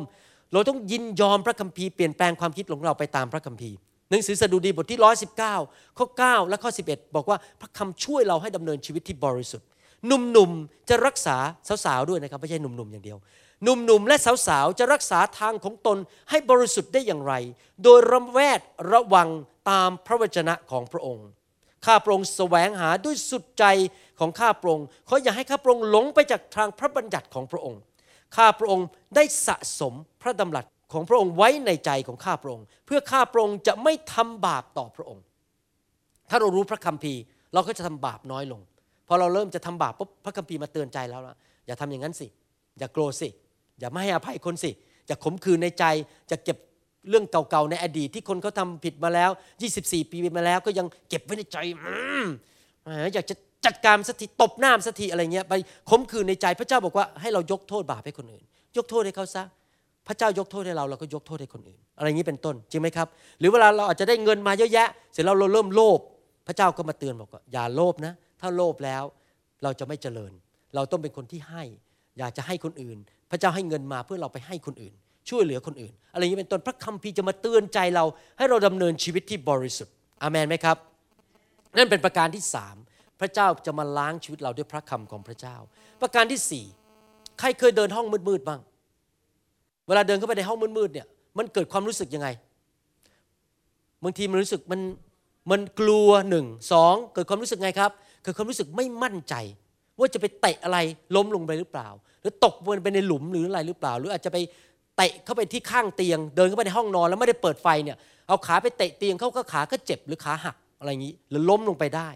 [0.53, 3.77] เราต้องยินยอมพระคัมภีร์เปลี่ยนแปลงความคิดของเราไปตามพระคัมภีร์
[4.11, 5.01] หนังสือสดุดีบทที่
[5.49, 9.67] 119 ข้อ 9 และข้อ 11 บอกว่าพระคำช่วยเราให้ดำเนินชีวิตที่บริสุทธิ์
[10.07, 11.37] หนุ่มๆจะรักษา
[11.85, 13.19] สาวๆด้วยนะครับไม่ใช่หนุ่มๆอย่างเดียว
[13.65, 15.99] หนุ่มๆและสาวๆจะรักษาทางของตน
[16.31, 17.35] ให้บริสุทธิ์ได้อย่างไร
[17.83, 18.61] โดยระแวด
[18.93, 19.29] ระวัง
[19.71, 21.27] ตามพระวจนะของพระองค์
[21.87, 23.65] ข้าพระองค์แสวงหาด้วยสุดใจ
[24.21, 27.81] ของข้าพระองค์ขออย่าให้ข้าพระองค์หลงไปจากทางพระบัญญัติของพระองค์
[28.37, 35.23] ข้าพระองค์ได้สะสมพระดำรัสของพระองค์ไว้ในใจของข้าพระองค์ เพื่อข้าพระองค์จะไม่ทำบาปต่อพระองค์
[36.31, 37.21] ถ้าเรารู้พระคัมภีร์
[37.55, 38.61] เราก็จะทำบาปน้อยลง
[39.09, 42.27] พอเราเริ่มจะทำบาปปุ๊บพระคัมภีร์มาเตือนใจแล้วล่ะอย่าทำอย่างนั้นสิ
[42.79, 43.29] อย่าโกรธสิ
[43.81, 44.71] อย่าไม่ให้อภัยคนสิ
[45.07, 45.85] อย่าขมขื่นในใจ
[46.31, 46.57] จะเก็บ
[47.09, 49.31] เรื่องเก่าๆในอดีตที่คนเขาทาผิดมาแล้ว
[49.71, 51.59] 24 ปีมาแล้วก็ยังเก็บไว้ในใจ
[53.15, 53.35] อยากจะ
[53.67, 55.55] จัดการสักทีตบหน้าสักทีอะไรเงี้ยไป
[55.91, 58.45] ขมขืนในใจพระเจ้าบอกว่าให้เรายกโทษบาปให้คนอื่น
[58.77, 59.45] ยกโทษให้เขาซะ
[60.07, 66.01] พระเจ้ายกโทษให้เราเราก็ยกโทษให้คนอื่น อะไรอย่างนี้เป็นต้นจริงไหมครับ หรือเวลาเราอาจจะได้เงินมาเยอะแยะ เสร็จแล้วเราเริ่มโลภ
[66.47, 69.05] พระเจ้าก็มาเตือนบอกว่าอย่าโลภนะ ถ้าโลภแล้ว
[69.63, 70.33] เราจะไม่เจริญ
[70.75, 71.63] เราต้องเป็นคนที่ให้
[72.19, 72.99] อยากจะให้คนอื่น
[73.31, 74.95] พระเจ้าให้เงินมาเพื่อเราไปให้คนอื่น
[75.31, 78.05] ช่วยเหลือคนอื่น อะไรอย่างนี้เป็นต้นพระคัมภีร์จะมาเตือนใจเรา
[78.39, 80.77] ให้เราดำเนินชีวิตที่บริสุทธิ์อเมนไหมครับ
[81.77, 82.77] นั่นเป็นประการที่สาม
[83.21, 85.57] พระเจ้าจะมาล้างชีวิตเราด้วยพระคำของพระเจ้า
[86.01, 86.65] ประการที่สี่
[87.39, 88.61] ใครเคยเดินห้องมืดๆบ้าง
[89.87, 91.07] เวลาเดินเข้าไปในห้องมืดๆเนี่ย
[91.39, 92.29] มันเกิดความรู้สึกยังไง
[94.03, 94.81] บางทีมันรู้สึกมัน
[95.51, 97.91] มันกลัวหนึ่งสองเกิดความรู้สึกไงครับ
[98.23, 99.35] เกิดความรู้สึกไม่มั่นใจ
[99.99, 100.79] ว่าจะไปเตะอะไร
[101.17, 101.89] ล้มลงไปหรือเปล่า
[102.21, 104.39] หรือตกลงไปในหลุมหรืออะไรหรือเปล่า หรืออาจจะไป
[104.97, 107.97] เตะเข้าไปที่ข้างเตียง เดินเข้าไปในห้องนอนแล้วไม่ได้เปิดไฟเนี่ย
[108.29, 112.09] เอาขาไปเตะเตียงเขาก็ขาก็เจ็บหรือขาหักอะไรอย่างนี้หรือล้มลงไปได้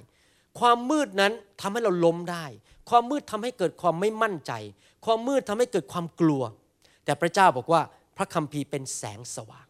[0.58, 2.44] ความมืดนั้นทำให้เราล้มได้
[2.90, 4.52] ความมืดทำให้เกิดความไม่มั่นใจ
[5.04, 6.42] ความมืดทำให้เกิดความกลัว
[7.04, 7.82] แต่พระเจ้าบอกว่า
[8.16, 9.66] พระคัมภีร์เป็นแสงสว่าง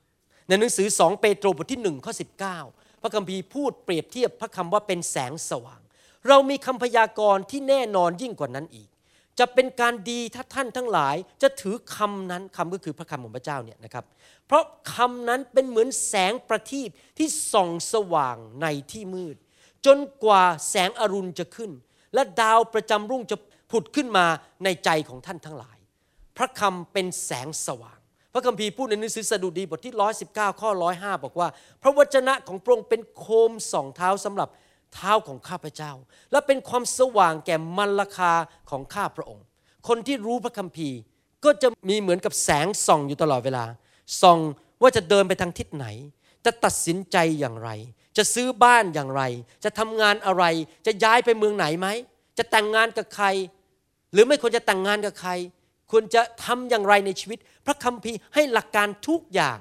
[0.48, 2.12] ในหนังสือสองเปโตรบทที่1ข้อ
[2.58, 5.80] 19 พระคัมภีร์พูดเปรียบเทียบพระคำว่าเป็นแสงสว่าง
[6.28, 8.88] เรามีคำพยากรณ์ที่แน่นอนยิ่งกว่านั้นอีก
[9.38, 14.04] จะเป็นการดีถ้าท่านทั้งหลายจะถือคำนั้นคำก็คือพระคำของพระเจ้าเนี่ยนะครับ
[14.46, 14.64] เพราะ
[14.94, 16.88] คำนั้นเป็นเหมือนแสงประทีป
[17.18, 19.36] ที่ส่องสว่างในที่มืด
[19.86, 21.70] จนกว่าแสงอรุณจะขึ้น
[22.14, 23.36] และดาวประจำรุ่งจะ
[23.70, 24.26] ผุดขึ้นมา
[24.64, 25.78] ในใจของท่านทั้งหลาย
[26.36, 27.98] พระคำเป็นแสงสว่าง
[28.32, 29.94] พระคัมภีร์พูดในหนังสือสดุดีบทที่
[30.26, 31.48] 119 ข้อ 105 บอกว่า
[31.82, 34.48] พระวจนะของพระองค์เป็นโคมส่องเท้าสำหรับ
[34.94, 35.92] เท้าของข้าพเจ้า
[36.32, 38.32] และเป็นความสว่างแก่มันราคา
[38.70, 39.44] ของข้าพระองค์
[39.88, 40.98] คนที่รู้พระคัมภีร์
[41.44, 43.64] ก็จะมีเหมือนกับแสงส่องอยู่ตลอดเวลา
[44.22, 44.38] ส่อง
[44.82, 45.86] ว่าจะเดินไปทางทิศไหน
[46.44, 47.70] จะตัดสินใจอย่างไร
[48.16, 49.22] จะซื้อบ้านอย่างไร
[49.64, 50.44] จะทำงานอะไร
[50.86, 51.88] จะย้ายไปเมืองไหนไหม
[52.38, 53.26] จะแต่งงานกับใคร
[54.12, 55.32] หรือไม่ควรจะแต่งงานกับใคร
[55.90, 59.58] ควรจะทำอย่างไรในชีวิต พระคัมภีร์ให้หลักการทุกอย่าง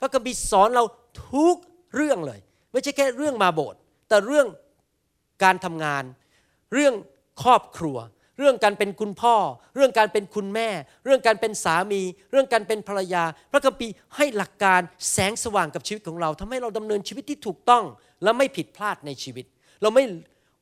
[0.00, 0.84] พระคัมภีร์สอนเรา
[1.32, 1.56] ทุก
[1.94, 2.40] เรื่องเลย
[2.72, 4.46] ไม่ใช่แค่เรื่องมาโบสถ์แต่เรื่อง
[5.44, 6.04] การทำงาน
[6.74, 6.94] เรื่อง
[7.42, 7.98] ครอบครัว
[8.38, 9.36] เรื่องการเป็นคุณพ่อ
[9.74, 10.68] เรื่องการเป็นคุณแม่
[11.04, 14.80] เรื่องการเป็นสามี เรื่องการเป็นภรรยา พระคัมภีร์ให้หลักการ
[15.12, 17.84] แสงสว่างกับชีวิตของเราทำให้เราดำเนินชีวิตที่ถูกต้อง
[18.22, 19.44] และไม่ผิดพลาดในชีวิต
[19.82, 20.04] เราไม่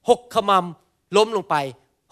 [0.08, 1.56] หกขมำล้มลงไป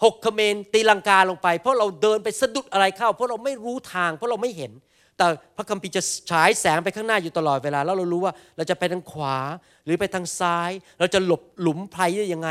[0.03, 4.71] หกขเมนตีลังกาลงไป เพราะเราเดินไปสะดุดอะไรเข้า เพราะเราไม่รู้ทาง เพราะเราไม่เห็น
[5.17, 6.01] แต่พระคัมภีร์จะ
[6.31, 9.37] ฉายแสงไปข้างหน้าอยู่ตลอดเวลา แล้วเรารู้ว่าเราจะไปทางขวา
[9.85, 12.49] หรือไปทางซ้าย เราจะหลบหลุมไพรได้ยังไง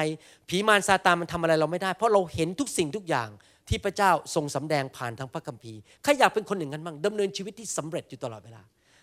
[0.48, 3.29] ผีมารซาตานมันทำอะไรเราไม่ได้ เพราะเราเห็นทุกสิ่งทุกอย่าง
[3.68, 8.62] ที่พระเจ้าทรงสำแดงผ่านทางพระคัมภีร์ใครอยากเป็นคนอย่างนั้นบ้างดำเนินชีวิตที่สำเร็จอยู่ตลอดเวลา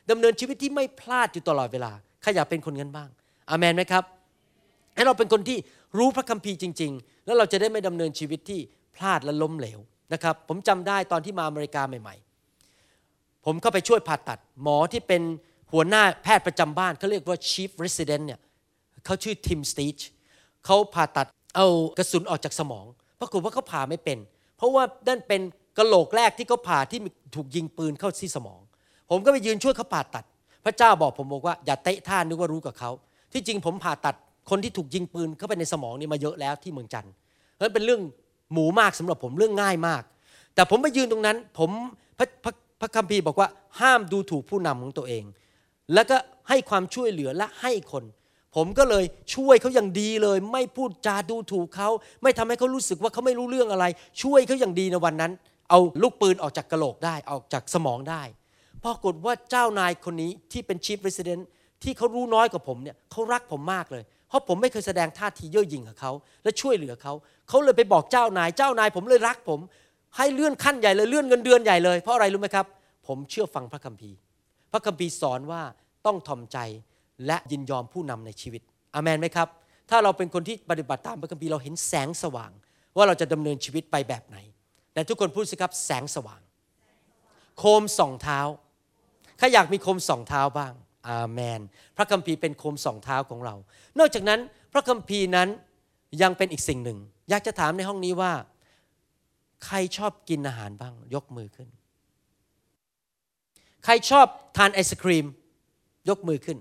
[0.09, 3.09] ดำเนินชีวิตที่ไม่พลาดอยู่ตลอดเวลาใครอยากเป็นคนงั้นบ้าง
[3.49, 4.03] อาเมนไหมครับ
[4.95, 5.57] ให้เราเป็นคนที่
[5.97, 8.59] รู้พระคัมภีร์จริง ๆ แล้วเราจะได้ไม่ดำเนินชีวิตที่
[8.95, 9.79] พลาดและล้มเหลว
[10.13, 12.30] นะครับผมจำได้ตอนที่มาอเมริกาใหม่ๆ
[13.45, 15.21] ผมเข้าไปช่วยผ่าตัด หมอที่เป็น
[15.71, 18.39] หัวหน้าแพทย์ประจำบ้านเขาเรียกว่า chief resident เนี่ย
[19.05, 19.97] เขาชื่อทิมสตีช
[20.65, 22.85] เขาผ่าตัดเอากระสุนออกจากสมอง
[23.19, 24.17] ปรากฏว่าเขาผ่าไม่เป็น
[24.57, 25.41] เพราะว่านั่นเป็น
[25.77, 26.99] กระโหลกแรกที่เขาผ่าที่
[27.35, 28.61] ถูกยิงปืนเข้าที่สมอง
[29.09, 30.25] ผมก็ไปยืนช่วยเขาผ่าตัด
[30.65, 32.91] พระเจ้าบอกผมบอกว่าอย่าเตะท่านึกว่ารู้กับเขา
[33.33, 34.15] ที่จริงผมผ่าตัด
[34.49, 37.13] คนที่ถูกยิงปืนเข้าไปในสมองนี่มาเยอะแล้วที่เมืองจันทร์
[37.59, 38.01] นั้นเป็นเรื่อง
[38.53, 40.03] หมูมากสำหรับผมเรื่องง่ายมาก
[40.55, 41.69] แต่ผมไปยืนตรงนั้น ผม
[42.17, 43.49] พระพระ พระคัมภีร์บอกว่า
[43.81, 45.23] ห้ามดูถูกผู้นำของตัวเอง
[45.93, 46.17] แล้วก็
[46.49, 48.03] ให้ความช่วยเหลือและให้คน
[48.55, 51.89] ผมก็เลยช่วยเขาอย่างดีเลย ไม่พูดจาดูถูกเขา
[52.23, 53.85] ไม่ทำให้เขารู้สึกว่าเขาไม่รู้เรื่องอะไร
[54.23, 55.31] ช่วยเขาอย่างดีในวันนั้น
[55.69, 58.23] เอาลูกปืนออกจากกระโหลกได้ออกจากสมองได้
[58.85, 61.39] ปรากฏว่าเจ้านายคนนี้ที่เป็นชีฟเรสเดน
[61.83, 66.11] ที่เขารู้น้อยกว่าผมเนี่ยเขารักผมมากเลย เพราะผมไม่เคยแสดงท่าทีเย่อหยิ่งกับเขา
[66.43, 67.13] และช่วยเหลือเขา
[67.49, 69.59] เขาเลยไปบอกเจ้านาย เจ้านายผมเลยรักผม
[70.17, 72.65] ให้เลื่อนขั้นใหญ่เลยเลื่อนเงินเดือนใหญ่เลยเพราะอะไรรู้ไหมครับ
[73.07, 74.17] ผมเชื่อฟังพระคัมภีร์
[74.71, 75.61] พระคัมภีร์สอนว่า
[76.05, 76.57] ต้องทอมใจ
[77.27, 78.61] และยินยอมผู้นำในชีวิต
[78.95, 79.47] อามนไหมครับ
[79.89, 82.51] ถ้าเราเป็นคนที่ปฏิบัติตามพระคัมภีร์เราเห็นแสงสว่าง
[82.95, 84.37] ว่าเราจะดำเนินชีวิตไปแบบไหน
[84.93, 86.41] แต่ทุกคนพูดสิครับแสงสว่าง
[87.57, 88.39] โคมสองเท้า
[89.37, 90.73] ใครอยากมีโคมสองเท้าบ้าง
[91.09, 91.61] อาเมน
[91.97, 93.55] พระคัมภีร์เป็นโคมสองเท้าของเรา
[93.99, 94.39] นอกจากนั้น
[94.73, 95.49] พระคัมภีร์นั้น
[96.21, 96.97] ยังเป็นอีกสิ่งหนึ่ง
[97.29, 98.31] อยากจะถามในห้องนี้ว่า
[99.65, 101.69] ใครชอบกินอาหารบ้าง ยกมือขึ้น
[103.85, 105.25] ใครชอบทานไอศครีม
[106.09, 106.57] ยกมือขึ้น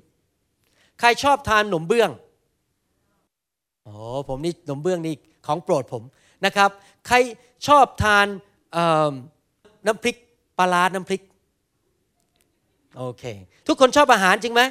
[1.01, 2.11] ใครชอบทานขนมเบื้อง
[3.83, 3.93] โอ้
[4.29, 5.15] ผมนี่ขนมเบื้องนี่
[5.47, 6.03] ของโปรดผม
[6.45, 6.71] นะครับ
[7.07, 7.17] ใคร
[7.67, 8.27] ชอบทาน
[9.87, 10.17] น้ำพริก
[10.59, 11.23] ปลาร้าน้ำพริก
[12.97, 13.25] โอเค
[13.67, 14.63] ทุกคนชอบอาหารจริงไหม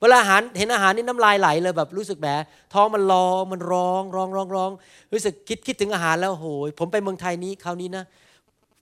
[0.00, 2.42] เวลาอาหารเห็นอาหารนี่น้ำลายไหลเลยแบบรู้สึกแบบ
[2.74, 4.70] ท้องมันร้องมันร้องร้องร้องร้อง
[5.12, 8.04] รู้สึกคิดคิดถึงอาหารแล้วโหยผมไปเมืองไทยนี้คราวนี้นะ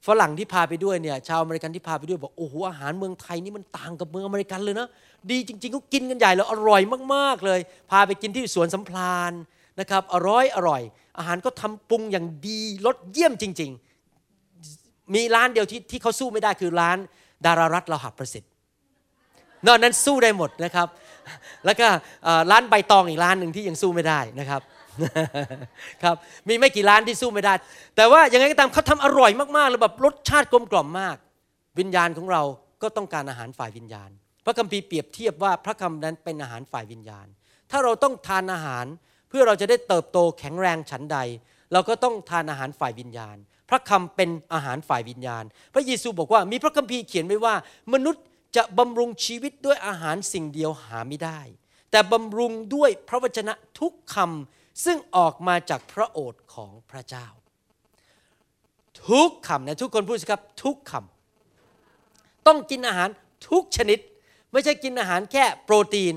[0.07, 4.88] ฝรั่งที่พาไปด้วยเนี่ยชาวอเมริกันที่พาไปด้วยบอกโอ้โหอาหารเมืองไทยนี่มันต่างกับเมืองอเมริกันเลยนะ
[5.31, 6.83] ดีจริงๆเขากินกันใหญ่แล้วอร่อย
[7.14, 9.33] มากๆเลย พาไปกินที่สวนสำพลาน
[9.81, 10.83] นะครับอร่อยอร่อย
[11.18, 13.70] อาหารก็ทำปรุงอย่างดีรสเยี่ยมจริง
[14.42, 16.96] ๆ มีร้านเดียวที่ที่เขาสู้ไม่ได้คือร้าน
[17.46, 18.50] ดารารัตเราหับประสิทธิ์
[19.66, 20.88] นอกนั้นสู้ได้หมดนะครับ
[21.64, 21.87] แล้วก็
[22.51, 24.62] ร้านใบตองอีกร้านหนึ่งที่ยังสู้ไม่ได้นะครับ
[26.03, 26.17] ครับ
[26.49, 27.55] มีไม่กี่ร้านที่สู้ไม่ได้
[27.97, 31.17] แต่ว่ายังไงก็ตามเขาทำอร่อยมากๆเลยแบบรสชาติกลมกล่อมมาก
[31.79, 32.43] วิญญาณของเรา
[32.83, 34.11] ก็ต้องการอาหารฝ่ายวิญญาณ
[34.45, 37.27] พระคัมภีร์เปรียบเทียบว่าพระคำนั้นเป็นอาหารฝ่ายวิญญาณ
[37.71, 38.87] ถ้าเราต้องทานอาหาร
[39.29, 41.19] เพื่อเราจะได้เติบโตแข็งแรงฉันใด
[41.73, 43.37] เราก็ต้องทานอาหารฝ่ายวิญญาณ
[43.71, 47.55] พระคำเป็นอาหารฝ่ายวิญญาณ พระเยซูบอกว่ามีพระคัมภีร์เขียนไว้ว่า
[47.95, 48.25] มนุษย์
[48.59, 51.40] จะบำรุงชีวิตด้วยอาหารสิ่งเดียวหาไม่ได้
[51.90, 57.27] แต่บำรุงด้วยพระวจนะทุกคำซึ่งออกมาจากพระโอษฐ์ของพระเจ้า
[59.09, 63.09] ทุกคำนะทุกคนพูดสิครับทุกคำต้องกินอาหาร
[63.51, 63.99] ทุกชนิด
[64.53, 66.14] ไม่ใช่กินอาหารแค่โปรตีน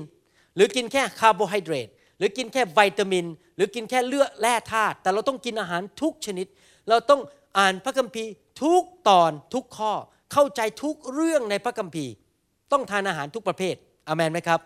[0.54, 3.26] หรือกินแค่คาร์โบไฮเดรตหรือกินแค่วิตามิน
[3.56, 6.46] หรือกินแค่เลือดแร่ธาตุแต่เราต้องกินอาหารทุกชนิด
[6.88, 7.20] เราต้อง
[7.58, 9.92] อ่านพระคัมภีร์ทุกตอนทุกข้อ
[10.32, 12.12] เข้าใจทุกเรื่องในพระคัมภีร์
[12.72, 13.74] ต้องทานอาหารทุกประเภท
[14.08, 14.60] อเมนไหมครับ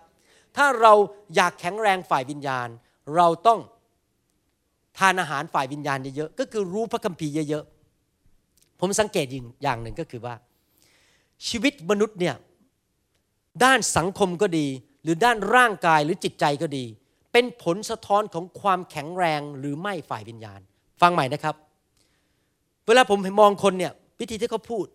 [0.56, 0.92] ถ้าเรา
[1.36, 2.68] อยากแข็งแรงฝ่ายวิญญาณ
[3.16, 3.60] เราต้อง
[4.98, 9.26] ทานอาหารฝ่ายวิญญาณเยอะๆก็คือรู้พระคัมภีร์เยอะๆผมสังเกต
[9.62, 10.34] อย่างหนึ่งก็คือว่า
[11.48, 12.36] ชีวิตมนุษย์เนี่ย
[13.64, 14.66] ด้านสังคมก็ดี
[15.02, 16.84] หรือด้านร่างกายหรือจิตใจก็ดี
[17.32, 20.60] เป็นผลสะท้อนของความแข็งแรงหรือไม่ฝ่ายวิญญาณ
[21.00, 21.54] ฟังใหม่นะครับ
[22.86, 24.86] เวลาผมมองคนเนี่ยวิธีที่เขาพูด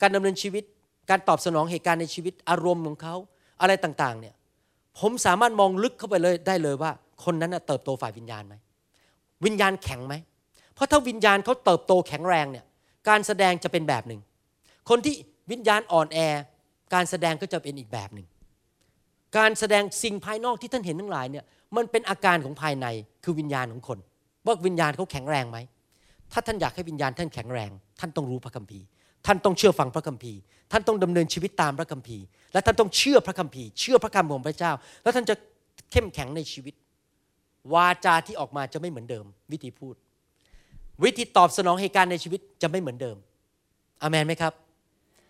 [0.00, 0.64] การดำเนินชีวิต
[1.10, 3.14] การตอบสนองเหตุการณ์ในชีวิตอารมณ์ของเขา
[3.60, 4.34] อะไรต่างๆเนี่ย
[5.00, 6.90] ผมสามารถมองลึกเข้าไปเลยได้เลยว่า
[7.24, 8.54] คนนั้นเติบโตฝ่ายวิญญาณไหม
[9.44, 10.14] วิญญาณแข็งไหม
[10.74, 12.64] เพราะถ้าวิญญาณเขาเติบโตแข็งแรงเนี่ย
[13.08, 14.20] การแสดงจะเป็นแบบหนึ่ง
[14.88, 15.14] คนที่
[15.50, 16.18] วิญญาณอ่อนแอ
[16.94, 18.26] การแสดงก็จะเป็นอีกแบบหนึ่ง
[19.38, 21.44] การแสดงสิ่งภายนอกที่ท่านเห็นทั้งหลายเนี่ย
[21.76, 22.86] มันเป็นอาการของภายใน
[23.24, 23.98] คือวิญญาณของคน
[24.46, 25.58] ว่าวิญญาณเขาแข็งแรงไหม
[26.32, 27.70] ถ้าท่านอยากให้วิญญาณท่านแข็งแรง
[28.00, 28.86] ท่านต้องรู้พระคัมภีร์
[29.26, 30.38] ท่านต้องเชื่อฟังพระคัมภีร์
[30.72, 35.34] ท่านต้องดำเนินชีวิตตามพระคัมภีร์ และท่านต้องเชื่อพระคัมภีร์ เชื่อพระคำของพระเจ้า แล้วท่านจะ
[35.90, 36.74] เข้มแข็งในชีวิต
[37.74, 39.94] วาจาที่ออกมาจะไม่เหมือนเดิม วิธีพูด
[41.04, 43.16] วิธีตอบสนองเหตุการณ์ในชีวิตจะไม่เหมือนเดิม
[44.02, 44.52] อามนไหมครับ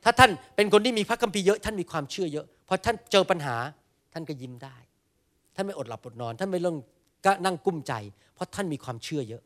[0.04, 3.56] ถ้าท่านเป็นคนที่มีพระคัมภีร์เยอะ ท่านมีความเชื่อเยอะพอท่านเจอปัญหา
[4.12, 4.76] ท่านก็ยิ้มได้
[5.54, 6.76] ท่านไม่อดหลับอดนอน ท่านไม่เรื่อง
[7.24, 7.92] ก็นั่งกุ้มใจ
[8.34, 9.42] เพราะท่านมีความเชื่อเยอะ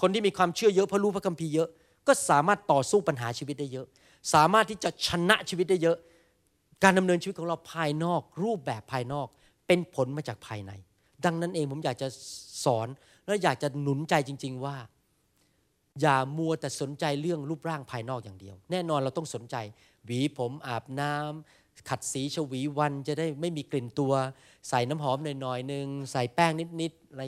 [0.00, 1.68] คนที่มีความเชื่อเยอะเพราะรู้พระคัมภีร์เยอะ
[2.06, 3.86] ก็สามารถต่อสู้ปัญหาชีวิตได้เยอะ
[4.34, 5.96] สามารถที่จะชนะชีวิตได้เยอะ
[6.82, 9.26] การดำเนินชีวิตของเราภายนอก รูปแบบภายนอก
[9.66, 10.72] เป็นผลมาจากภายใน
[11.24, 12.08] ดังนั้นเองผมอยากจะ
[12.64, 12.88] สอน
[13.26, 14.76] และอยากจะหนุนใจจริง ๆว่า
[16.00, 19.56] อย่ามัวแต่สนใจเรื่องรูปร่างภายนอกอย่างเดียว แน่นอนเราต้องสนใจ
[20.06, 24.12] หวีผมอาบน้ำขัดสีชวีวันจะได้ไม่มีกลิ่นตัว
[24.68, 27.22] ใส่น้ำหอมหน่อยๆหนึ่งใส่แป้งนิดๆอะไร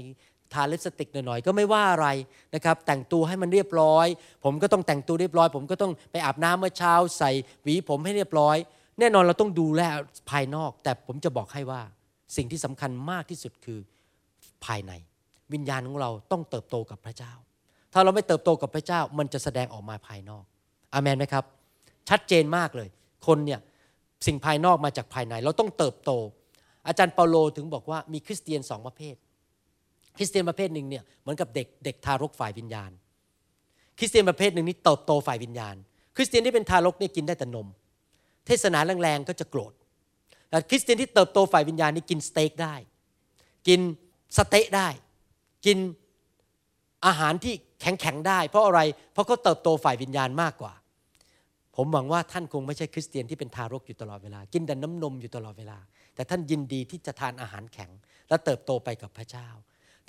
[0.52, 2.08] ทาลิปสติกหน่อยๆก็ไม่ว่าอะไร
[2.54, 4.06] นะครับ แต่งตัวให้มันเรียบร้อย
[4.44, 7.30] ผมก็ต้องแต่งตัวเรียบร้อย ผมก็ต้องไปอาบน้ำเมื่อเช้าใส่
[7.62, 8.56] หวีผมให้เรียบร้อย
[8.98, 9.82] แน่นอนเราต้องดูแล
[10.30, 11.80] ภายนอก แต่ผมจะบอกให้ว่า
[12.36, 13.78] สิ่งที่สำคัญมากที่สุดคือ
[14.64, 14.92] ภายใน
[15.52, 17.32] วิญญาณของเราต้องเติบโตกับพระเจ้า
[17.92, 20.44] ถ้าเราไม่เติบโตกับพระเจ้ามันจะแสดงออกมาภายนอก
[20.92, 21.44] อามันไหมครับ
[22.08, 22.88] ชัดเจนมากเลย
[23.26, 23.60] คนเนี่ย
[24.26, 26.10] สิ่งภายนอกมาจากภายใน เราต้องเติบโต
[26.86, 29.14] อาจารย์เปาโลถึงบอกว่ามีคริสเตียนสองประเภท
[30.18, 32.90] คริสเตียนประเภทหนึ่งเนี่ยเหมือนกับเด็กเด็กทารกฝ่ายวิญญาณ
[33.98, 35.76] คริสเตียนประเภทหนึ่งนี่เติบโตฝ่ายวิญญาณ
[36.16, 37.66] คริสเตียนที่เป็นทารกนี่กินได้แต่นม
[38.46, 39.72] เทศนาแรงๆก็จะโกรธ
[40.48, 42.74] แต่คริสเตียนที่เติบโตฝ่ายวิญญาณนี่กินสเต็กได้
[43.68, 43.80] กิน
[44.36, 44.88] สเต๊ะได้
[45.66, 45.78] กิน
[47.06, 48.80] อาหารที่แข็งๆได้ เพราะอะไร
[49.12, 50.72] เพราะเขาเติบโตฝ่ายวิญญาณมากกว่า
[51.76, 55.78] ผมหวังว่าท่านคงไม่ใช่คริสเตียนที่เป็นทารกอยู่ตลอดเวลา กินแต่น้ำนมอยู่ตลอดเวลา
[56.14, 57.90] แต่ท่านยินดีที่จะทานอาหารแข็ง
[58.28, 59.48] และเติบโตไปกับพระเจ้า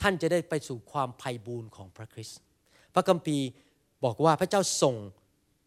[0.02, 2.40] ท่านจะได้ไปสู่ความไพ่บูรณ์ของพระคริสต์
[2.94, 3.48] พระคัมภีร์
[4.06, 4.96] บอกว่าพระเจ้าส่ง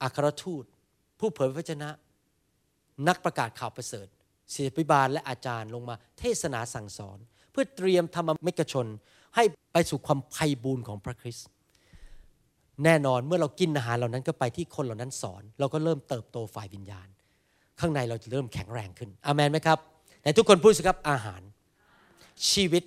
[0.03, 0.65] อัครทูต
[1.19, 1.91] ผู้เผยพระชนะ
[3.09, 4.07] นักประกาศข่าวประเสริฐ
[4.53, 7.19] ศิษยพิบาลและอาจารย์ลงมาเทศนาสั่งสอน
[7.51, 8.87] เพื่อเตรียมธรรมมิกชน
[9.37, 11.47] ให้ไปสู่ความไพ่บูรณ์ของพระคริสต์
[12.85, 17.09] แน่นอนเมื่อเรากินอาหารเหล่านั้นก็ไปที่คนเหล่านั้นสอน เราก็เริ่มเติบโตฝ่ายวิญญาณ
[17.81, 19.79] ข้างในเราจะเริ่มแข็งแรงขึ้นอามนไหมครับ
[20.23, 21.43] แต่ทุกคนพูดสิครับอาหาร
[22.51, 22.83] ชีวิต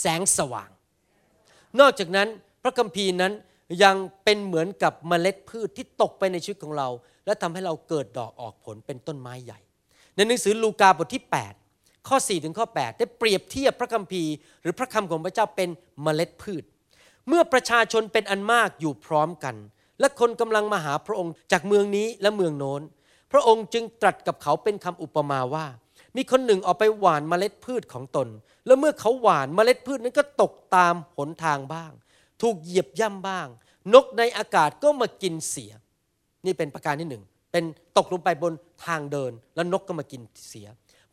[0.00, 0.70] แสงสว่าง
[1.80, 2.28] นอกจากนั้น
[2.62, 3.32] พระคัมภีร์นั้น
[3.84, 6.88] ยังเป็นเหมือนกับเมล็ดพืชที่ตกไปในชีวิตของเรา
[7.26, 9.60] และทำให้เราเกิดดอกออกผลเป็นต้นไม้ใหญ่
[10.14, 11.24] ในหนังสือลูกาบทที่
[11.64, 15.68] 8 ข้อ 4 ถึงข้อ 8 ได้เปรียบเทียบพระคัมภีร์ หรือพระคำของพระเจ้าเป็น
[16.02, 16.64] เมล็ดพืช
[17.28, 19.54] เมื่อประชาชนเป็นอันมากอยู่พร้อมกัน
[20.00, 22.82] และคนกำลังมาหาพระองค์จากเมืองนี้และเมืองโน้น
[23.32, 25.66] พระองค์จึงตรัสกับเขาเป็นคำอุปมาว่า
[26.16, 28.28] มีคนหนึ่งออกไปหว่านเมล็ดพืชของตน
[28.66, 31.92] แล้วเมื่อเขาหว่านเมล็ดพืชนั้นก็ตกตามหนทางบ้าง
[32.42, 33.46] ถูกเหยียบย่ำบ้าง
[33.94, 35.72] นกในอากาศก็มากินเสีย
[36.44, 37.64] นี่เป็นประการที่หนึ่ง เป็น
[37.96, 38.52] ตกลงไปบน
[38.86, 40.66] ทางเดิน แล้วนกก็มากินเสีย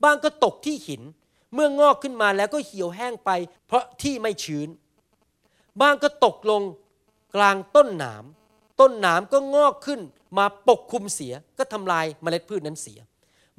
[0.03, 1.01] บ้างก็ตกที่หิน
[1.53, 3.29] เมื่องอกขึ้นมาแล้วก็เหี่ยวแห้งไป
[3.67, 4.69] เพราะที่ไม่ชื้น
[5.81, 6.61] บ้างก็ตกลง
[7.35, 8.23] กลางต้นหนาม
[8.79, 9.99] ต้นหนามก็งอกขึ้น
[10.37, 12.99] มาปกคลุมเสีย ก็ทำลายเมล็ดพืชนั้นเสีย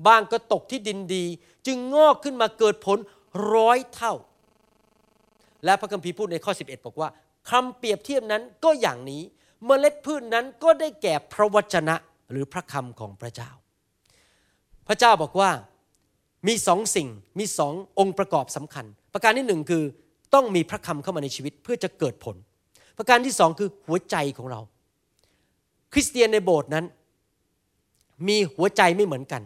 [0.07, 1.25] บ้างก็ตกที่ดินดี
[1.67, 2.99] จึงงอกขึ้นมาเกิดผล
[3.55, 4.15] ร้อยเท่า
[5.65, 7.09] และพระคัมภีร์พูดในข้อ 11 บอกว่า
[7.51, 9.23] คำเปรียบเทียบนั้นก็อย่างนี้
[9.67, 11.97] เมล็ดพืชนั้นก็ได้แก่พระวจนะ
[12.31, 13.51] หรือพระคำของพระเจ้า
[14.89, 15.51] พระเจ้าบอกว่า
[16.49, 19.83] มีสองสิ่งมีสององค์ประกอบสำคัญ ประการที่หนึ่งคือ
[20.35, 22.37] ต้องมีพระคำเข้ามาในชีวิตเพื่อจะเกิดผล
[22.99, 24.61] ประการที่สองคือหัวใจของเรา
[25.93, 26.85] คริสเตียนในโบสถ์นั้น
[28.29, 29.43] มีหัวใจไม่เหมือนกัน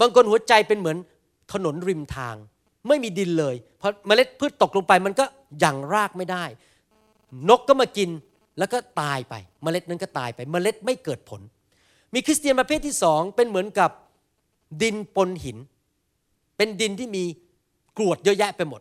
[0.00, 0.96] บางคนหัวใจเป็นเหมือน
[1.52, 2.36] ถนนริมทาง
[2.88, 5.24] ไม่มีดินเลยเพอเมล็ดพืชตกลงไปมันก็
[5.64, 6.44] ยังรากไม่ได้
[7.48, 8.10] นกก็มากิน
[8.58, 11.40] แล้วก็ตายไปเมล็ดนั้นก็ตายไป เมล็ดไม่เกิดผล
[12.14, 13.90] มีคริสเตียนประเภทที่สองเป็นเหมือนกับ
[14.82, 15.58] ดินปนหิน
[16.56, 17.24] เป็นดินที่มี
[17.96, 18.80] กรวดเยอะแยะไปหมด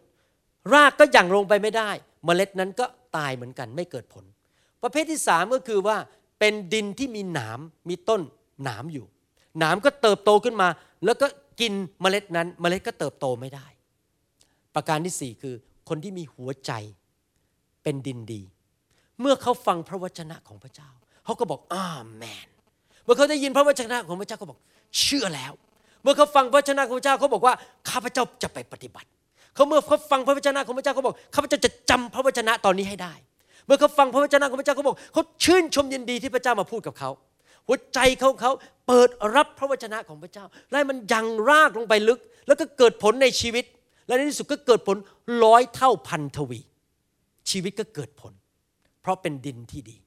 [0.74, 1.90] รากก็ยังลงไปไม่ได้
[2.26, 2.86] เมล็ดนั้นก็
[3.18, 4.26] ตายเหมือนกันไม่เกิดผล
[4.84, 5.98] ประเภทที่สามก็คือว่า
[6.40, 8.22] เป็นดินที่มีหนามมีต้น
[8.64, 9.06] หนามอยู่
[9.60, 10.68] หนามก็เติบโตขึ้นมา
[11.06, 11.28] แล้วก็
[11.60, 13.66] กินเมล็ดนั้นเมล็ดก็เติบโตไม่ได้
[14.76, 15.56] ประการที่สี่คือ
[15.90, 16.72] คนที่มีหัวใจ
[17.84, 18.42] เป็นดินดี
[19.22, 20.90] เมื่อเขาฟังพระวจนะของพระเจ้า
[21.26, 22.48] เขาก็บอกอาเมน
[23.04, 24.60] เมื่อเขาได้ยินพระวจนะของพระเจ้าก็บอก
[25.00, 25.54] เชื่อแล้ว
[26.04, 27.54] เมื่อเขาฟังพระวจนะของพระเจ้าเขาบอกว่า
[27.90, 29.08] ข้าพเจ้าจะไปปฏิบัติ
[29.56, 33.14] เขาเมื่อเขาฟังพระวจนะของพระเจ้าเขาบอกข้าพเจ้าจะจำพระวจนะตอนนี้ให้ได้
[33.66, 37.10] เมื่อเขาฟังพระวจนะของพระเจ้าเขาบอกเขาชื่นชมยินดีที่พระเจ้ามาพูดกับเขา
[37.68, 38.52] หัวใจเขาเขา
[38.88, 43.66] เปิดรับพระวจนะของพระเจ้า และมันยังรากลงไปลึก แล้วก็เกิดผลในชีวิต
[44.08, 44.98] และในที่สุดก็เกิดผล
[45.44, 46.60] ร้อยเท่าพันทวี
[47.50, 48.34] ชีวิตก็เกิดผล
[49.02, 49.98] เพราะเป็นดินที่ดี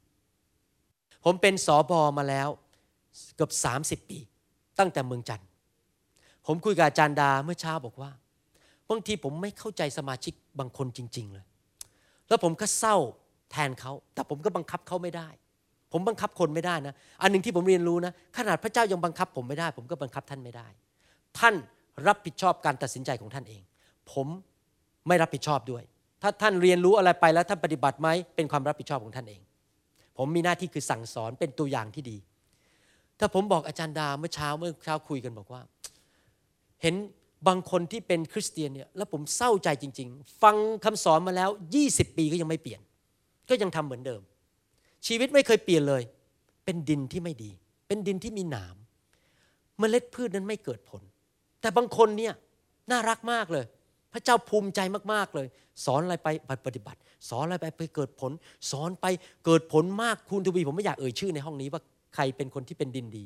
[1.24, 2.48] ผมเป็นสอบอมาแล้ว
[3.36, 3.50] เกือบ
[4.02, 4.18] 30 ปี
[4.78, 5.48] ตั้งแต่เมืองจันทร์
[6.46, 8.10] ผมคุยกับอาจารย์ดาเมื่อเช้าบอกว่า
[8.90, 11.46] บางทีผมไม่เข้าใจสมาชิกบางคนจริง ๆ เลย
[12.28, 12.96] แล้วผมก็เศร้า
[13.50, 15.28] แทนเขา แต่ผมก็บังคับเขาไม่ได้
[15.96, 20.66] ผมบังคับคนไม่ได้นะ อันหนึ่งที่ผมเรียนรู้นะ ขนาดพระเจ้ายังบังคับผมไม่ได้ ผมก็บังคับท่านไม่ได้
[21.38, 21.54] ท่าน
[22.06, 23.62] รับผิดชอบการตัดสินใจของท่านเอง
[24.12, 24.26] ผม
[25.08, 25.82] ไม่รับผิดชอบด้วย
[26.22, 29.40] ถ้าท่านเรียนรู้อะไรไปแล้วท่านปฏิบัติไหมเป็นความรับผิดชอบของท่านเอง
[30.18, 32.16] ผมมีหน้าที่คือสั่งสอนเป็นตัวอย่างที่ดี
[33.18, 35.62] ถ้าผมบอกอาจารย์ดาเมื่อเช้าเมื่อเช้าคุยกันบอกว่า
[36.82, 36.94] เห็น
[37.48, 41.50] บางคนที่เป็นคริสเตียนเนี่ยแล้วผมเศร้าใจจริง ๆ ฟังคำสอนมาแล้ว
[41.84, 42.80] 20 ปีก็ยังไม่เปลี่ยน
[43.48, 44.20] ก็ยังทำเหมือนเดิม
[45.06, 46.02] ชีวิตไม่เคยเปลี่ยนเลย
[46.64, 47.50] เป็นดินที่ไม่ดี
[47.88, 48.76] เป็นดินที่มีหนาม
[49.78, 51.02] เมล็ดพืชนั้นไม่เกิดผล
[51.60, 52.34] แต่บางคนเนี่ย
[52.90, 53.64] น่ารักมากเลย
[54.12, 54.80] พระเจ้าภูมิใจ
[55.12, 55.46] มาก ๆ เลย
[55.84, 58.32] สอนอะไรไปปฏิบัติ สอนอะไรไปไปเกิดผล
[58.70, 59.06] สอนไป
[59.44, 61.82] เกิดผลมากคูณทวีผมไม่อยากเอ่ยชื่อในห้องนี้ว่า
[62.14, 63.24] ใครเป็นคนที่เป็นดินดี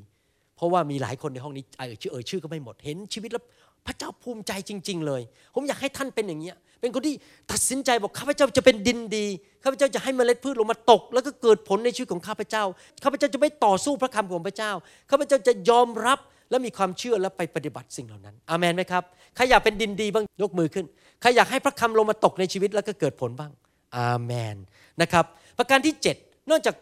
[0.57, 3.45] เพราะว่ามีหลายคนในห้องนี้เอ่ยชื่อเอ่ยชื่อก็ไม่หมดเห็นชีวิตแล้ว
[3.87, 5.23] พระเจ้าภูมิใจจริง ๆ เลย
[5.55, 7.15] ผมอยากให้ท่านเป็นอย่างเงี้ย เป็นคนที่
[7.51, 9.27] ตัดสินใจบอกข้าพเจ้าจะเป็นดินดี
[9.63, 12.65] ข้าพเจ้าจะให้เมล็ดพืชลงมาตก แล้วก็เกิดผลในชีวิตของข้าพเจ้า
[13.03, 14.73] ข้าพเจ้าจะไม่ต่อสู้พระคำของพระเจ้า
[15.11, 16.19] ข้าพเจ้าจะยอมรับ
[16.51, 19.03] และมีความเชื่อและไปปฏิบัติสิ่งเหล่านั้น อาเมนไหมครับ
[19.37, 20.85] ใครอยากเป็นดินดีบ้างยกมือขึ้น
[21.21, 23.53] ใครอยากให้พระคำลงมาตกในชีวิตแล้วก็เกิดผลบ้าง
[23.97, 24.57] อาเมน
[25.03, 25.25] นะครับ
[25.59, 26.75] ประการที่ 7 นอกจาก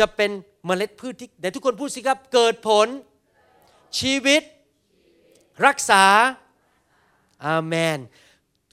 [0.00, 0.30] จะเป็น
[0.66, 2.86] เมล็ดพืชที่แต่ทุกคนพูดสิครับ เกิดผล
[4.00, 4.42] ชีวิต
[5.66, 6.04] รักษา
[7.46, 7.98] อาเมน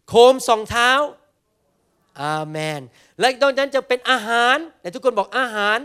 [0.07, 0.89] โคมสองเท้า
[2.23, 2.81] อาเมน
[3.19, 5.79] และตอนนั้นจะเป็นอาหารแต่ทุกคนบอกอาหาร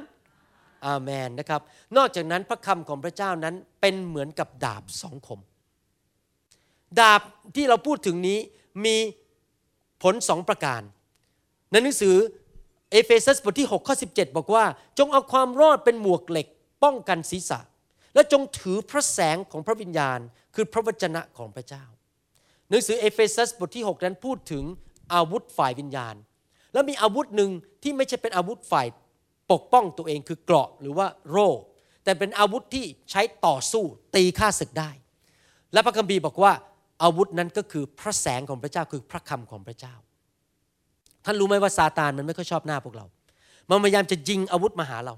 [0.86, 1.60] อาเมนนะครับ
[1.96, 5.40] นอกจากนั้นพระคำของพระเจ้านั้นเป็นเหมือนกับดาบสองคม
[7.00, 7.20] ดาบ
[7.56, 8.38] ที่เราพูดถึงนี้
[8.84, 8.96] มี
[10.02, 10.82] ผลสองประการ
[11.70, 12.16] ในหนังสือ
[12.90, 14.64] เอเฟซัสบทที่6ข้อ17 บอกว่า
[14.98, 16.46] จงเอาความรอดเป็นหมวกเหล็ก
[16.84, 17.60] ป้องกันศีรษะ
[18.14, 20.18] และจงถือพระแสงของพระวิญญาณ
[20.54, 21.84] คือพระวจนะของพระเจ้า
[22.68, 24.64] หนังสือเอเฟซัสบทที่ 6 นั้นพูดถึง
[25.14, 26.14] อาวุธฝ่ายวิญญาณ
[26.72, 27.50] แล้วมีอาวุธหนึ่ง
[27.82, 28.86] ที่ไม่ใช่เป็นอาวุธฝ่าย
[29.52, 31.48] ปกป้องตัวเองคือเกราะหรือว่าโร่
[32.04, 33.84] แต่เป็นอาวุธที่ใช้ต่อสู้
[34.16, 34.90] ตีข้าศึกได้
[35.72, 36.52] และพระคัมภีร์บอกว่า
[37.02, 39.94] อาวุธนั้นก็คือพระแสงของพระเจ้าคือพระคำของพระเจ้า
[41.24, 43.06] ท่านรู้ไหมว่าซาตานมันไม่ค่อยชอบหน้าพวกเรา
[43.68, 45.14] มันพยายามจะยิงอาวุธมาหาเรา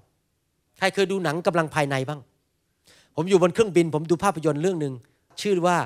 [0.78, 2.20] ใครเคยดูหนังกำลังภายในบ้าง
[3.16, 4.94] ผมอยู่บนเครื่องบิน ผมดูภาพยนตร์เรื่องหนึ่ง
[5.42, 5.78] ชื่อว่า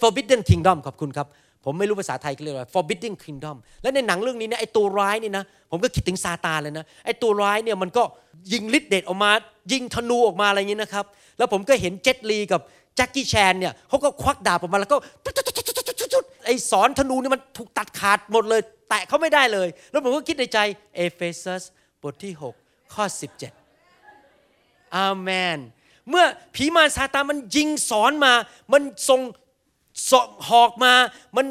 [0.00, 1.26] Forbidden Kingdom ขอบคุณครับ
[1.64, 8.02] ผมไม่รู้ภาษาไทยเขาเรียกว่า forbidden kingdom และในหนังเรื่องนี้เนี่ยไอตัวร้ายนี่นะ ผมก็คิดถึงซาตานเลยนะไอตัวร้ายเนี่ยมันก็
[8.52, 9.30] ยิงฤทธิ์เดชออกมา
[9.72, 11.04] ยิงธนูออกมาอะไรอย่างนี้นะครับ
[11.38, 12.60] แล้วผมก็เห็นเจ็ตลีกับ
[12.96, 14.96] แจ็คกี้แชนเนี่ยเขาก็ควักดาบออกมาแล้วก็
[16.46, 20.58] ไอสอนธนูนี่มันถูกตัดขาดหมดเลย แตะเขาไม่ได้เลย แล้วผมก็คิดในใจ
[20.96, 21.62] เอเฟซัส
[22.02, 22.32] บทที่
[22.64, 23.04] 6 ข้อ
[24.00, 25.58] 17อาเมน
[26.10, 26.24] เมื่อ
[26.54, 28.32] ผีมารซาตานมันยิงสอนมา
[28.72, 29.20] มันส่ง
[30.10, 30.12] ส
[30.48, 30.92] หอกมา
[31.36, 31.46] มัน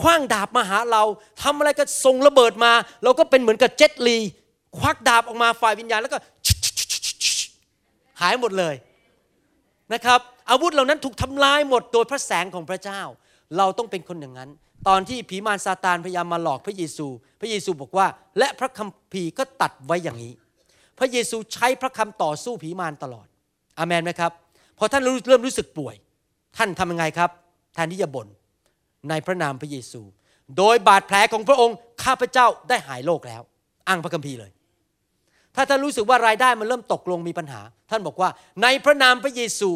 [0.00, 1.02] คว้างดาบมาหาเรา
[1.42, 2.72] ทำอะไรก็ส่งระเบิดมา
[3.04, 4.18] เราก็เป็นเหมือนกับเจ็ตลี
[4.78, 6.18] ควักดาบออกมาฝ่ายวิญญาณแล้วก็
[8.20, 8.74] หายหมดเลย
[9.92, 10.20] นะครับ
[10.50, 13.00] อาวุธเหล่านั้นถูกทำลายหมดโดยพระแสงของพระเจ้า
[13.56, 14.50] เราต้องเป็นคนอย่างนั้น
[14.88, 17.06] ตอนที่ผีมารซาตานพยายามมาหลอกพระเยซู
[17.40, 18.06] พระเยซูบอกว่า
[18.38, 20.32] และพระคัมภีร์ก็ตัดไว้อย่างนี้
[20.98, 23.26] พระเยซูใช้พระคำต่อสู้ผีมารตลอด
[23.78, 24.32] อาเมนไหมครับ
[24.78, 25.94] พอท่านเริ่มรู้สึกป่วย
[26.56, 27.30] ท่านทำยังไงครับ
[27.74, 28.28] แทนที่จะบ่น
[29.08, 30.00] ในพระนามพระเยซู
[30.58, 33.42] โดยบาดแผลของพระองค์ข้าพเจ้าได้หายโรคแล้ว
[33.88, 34.50] อ้างพระคัมภีร์เลย
[35.54, 37.60] ถ้าท่านรู้สึกว่ารายได้มันเริ่มตกลงมีปัญหา
[37.90, 38.28] ท่านบอกว่า
[38.62, 39.70] ในพระนามพระเยซู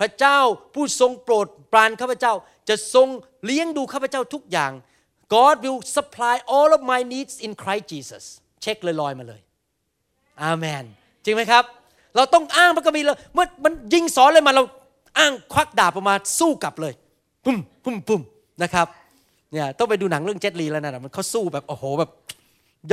[0.00, 0.38] พระเจ้า
[0.74, 2.32] ผู้ทรงโปรดปรานข้าพเจ้า
[2.68, 3.08] จะทรง
[3.44, 4.72] เลี้ยงดูข้าพเจ้าทุกอย่าง
[5.34, 8.24] God will supply all of my needs in Christ Jesus
[8.62, 9.40] เช็คลอยๆมาเลย
[10.42, 10.84] อาเมน
[11.24, 11.64] จริงไหมครับ
[12.16, 14.64] เราต้องอ้างพระคัมภีร์เลยเมื่อมันยิงสอนเลยมาเรา
[15.18, 16.92] อ้างควักดาบออกมาสู้กลับเลย
[17.44, 18.22] ปุ่มปุ่มปุ่ม
[18.62, 18.86] นะครับ
[19.52, 22.10] เนี่ยต้องไปดูหนังเรื่องเจ็ตลีแล้วนะมันเขาสู้แบบโอ้โหแบบ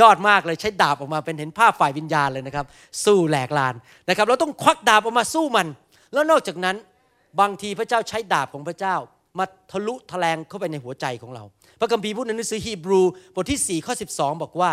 [0.00, 2.66] ยอดมากเลยใช้ดาบออกมาเป็นเห็นภาพฝ่ายวิญญาณเลยนะครับ
[3.04, 3.74] สู้แหลกลาน
[4.08, 5.66] นะครับ เราต้องควักดาบออกมาสู้มัน
[6.12, 6.76] แล้วนอกจากนั้น
[7.40, 8.96] บางทีพระเจ้าใช้ดาบของพระเจ้า
[9.38, 11.44] มาทะลุทะแลงเข้าไปในหัวใจของเรา
[11.80, 13.00] พระคัมภีร์พูดในหนังสือฮีบรู
[13.34, 14.70] บทที่4ข้อ12 บอกว่า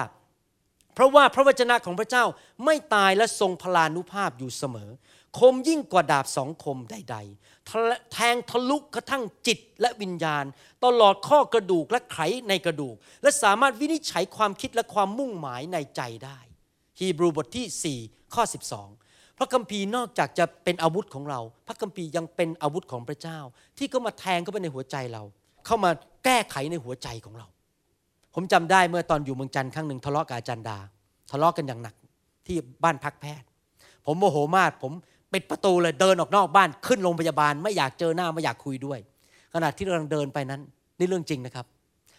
[0.93, 2.25] เพราะว่าพระวจนะของพระเจ้า
[2.65, 4.89] ไม่ตายและทรงพลานุภาพอยู่เสมอ
[5.39, 10.45] คมยิ่งกว่าดาบสองคมใด ๆ แทงทะลุกระทั่งจิตและวิญญาณ
[10.85, 12.19] ตลอดข้อกระดูกและไข
[12.49, 16.39] ในกระดูก และสามารถวินิจฉัยความคิดและความมุ่งหมายในใจได้
[16.99, 18.43] ฮีบรูบทที่ 4 ข้อ
[18.89, 23.39] 12 พระคัมภีร์นอกจากจะเป็นอาวุธของเรา พระคัมภีร์ยังเป็นอาวุธของพระเจ้า
[23.77, 25.23] ที่เข้ามาแทงเข้าไปในหัวใจเรา
[25.65, 25.91] เข้ามา
[26.25, 27.47] แก้ไขในหัวใจของเรา
[28.33, 30.77] ผมจำได้เมื่อตอนอยู่เมืองจันทร์ครั้งหนึ่งทะเลาะกับอาจารย์ดา
[31.31, 31.95] ทะเลาะกันอย่างหนัก
[32.47, 33.47] ที่บ้านพักแพทย์
[34.05, 34.91] ผมโมโหมากผม
[35.33, 38.99] ปิดประตูเลยเดินออกนอกบ้านขึ้นโรงพยาบาล ไม่อยากเจอหน้าไม่อยากคุยด้วย
[39.53, 40.61] ขณะที่กำลังเดินไปนั้น
[40.99, 41.65] นี่เรื่องจริงนะครับ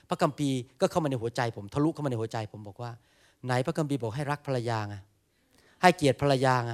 [0.08, 0.50] พระคัมภี
[0.80, 2.90] ก็เข้ามาในหัวใจ ผมทะลุเข้ามาในหัวใจ ผมบอกว่า
[3.46, 4.96] ไหนพระคัมภีบอกให้รักภรรยาไง
[5.82, 6.72] ให้เกียรติภรรยาไง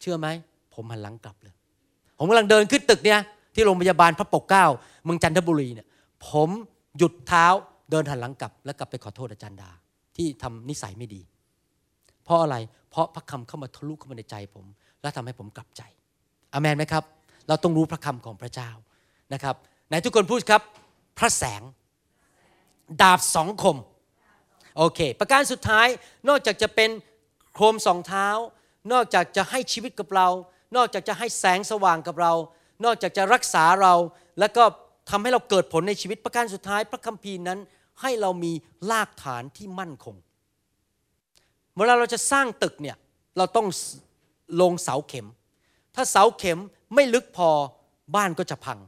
[0.00, 0.26] เชื่อไหม
[0.74, 1.54] ผมหันหลังกลับเลย
[2.18, 3.20] ผมกำลังเดินขึ้นตึกเนี่ย
[3.54, 4.66] ที่โรงพยาบาลพระปกเกล้า
[5.04, 5.86] เมืองจันทบุรีเนี่ย
[6.28, 6.48] ผม
[6.98, 7.46] หยุดเท้า
[7.90, 9.70] เดินหันหลังกลับแล้วกลับไปขอโทษอาจารย์ดา
[10.16, 11.22] ที่ทำนิสัยไม่ดี
[12.24, 12.56] เพราะอะไร
[12.90, 14.64] เพราะพระคำเข้ามาทะลุเข้ามาในใจผม
[15.02, 15.82] และทำให้ผมกลับใจ
[16.52, 17.04] อเมนไหมครับ
[17.48, 18.70] เราต้องรู้พระคำของพระเจ้า
[19.32, 19.56] นะครับ
[19.88, 20.62] ไหนทุกคนพูดครับ
[21.18, 21.62] พระแสง
[23.02, 23.76] ดาบสองคม
[24.76, 25.86] โอเค ประการสุดท้าย
[26.28, 26.90] นอกจากจะเป็น
[27.54, 28.28] โคมสองเท้า
[28.92, 30.28] นอกจากจะให้ชีวิตกับเรา
[30.76, 32.32] นอกจากจะให้แสงสว่างกับเรา
[32.84, 33.94] นอกจากจะรักษาเรา
[34.40, 34.64] แล้วก็
[35.10, 37.58] ทำให้เราเกิดผลในชีวิตประการสุดท้าย พระคัมภีร์นั้น
[38.00, 38.52] ให้เรามี
[38.90, 40.16] รากฐานที่มั่นคง
[41.76, 42.96] เวลาเราจะสร้างตึกเนี่ย
[43.36, 43.66] เราต้อง
[44.60, 45.26] ลงเสาเข็ม
[45.94, 46.58] ถ้าเสาเข็ม
[46.94, 47.50] ไม่ลึกพอ
[48.16, 48.78] บ้านก็จะพัง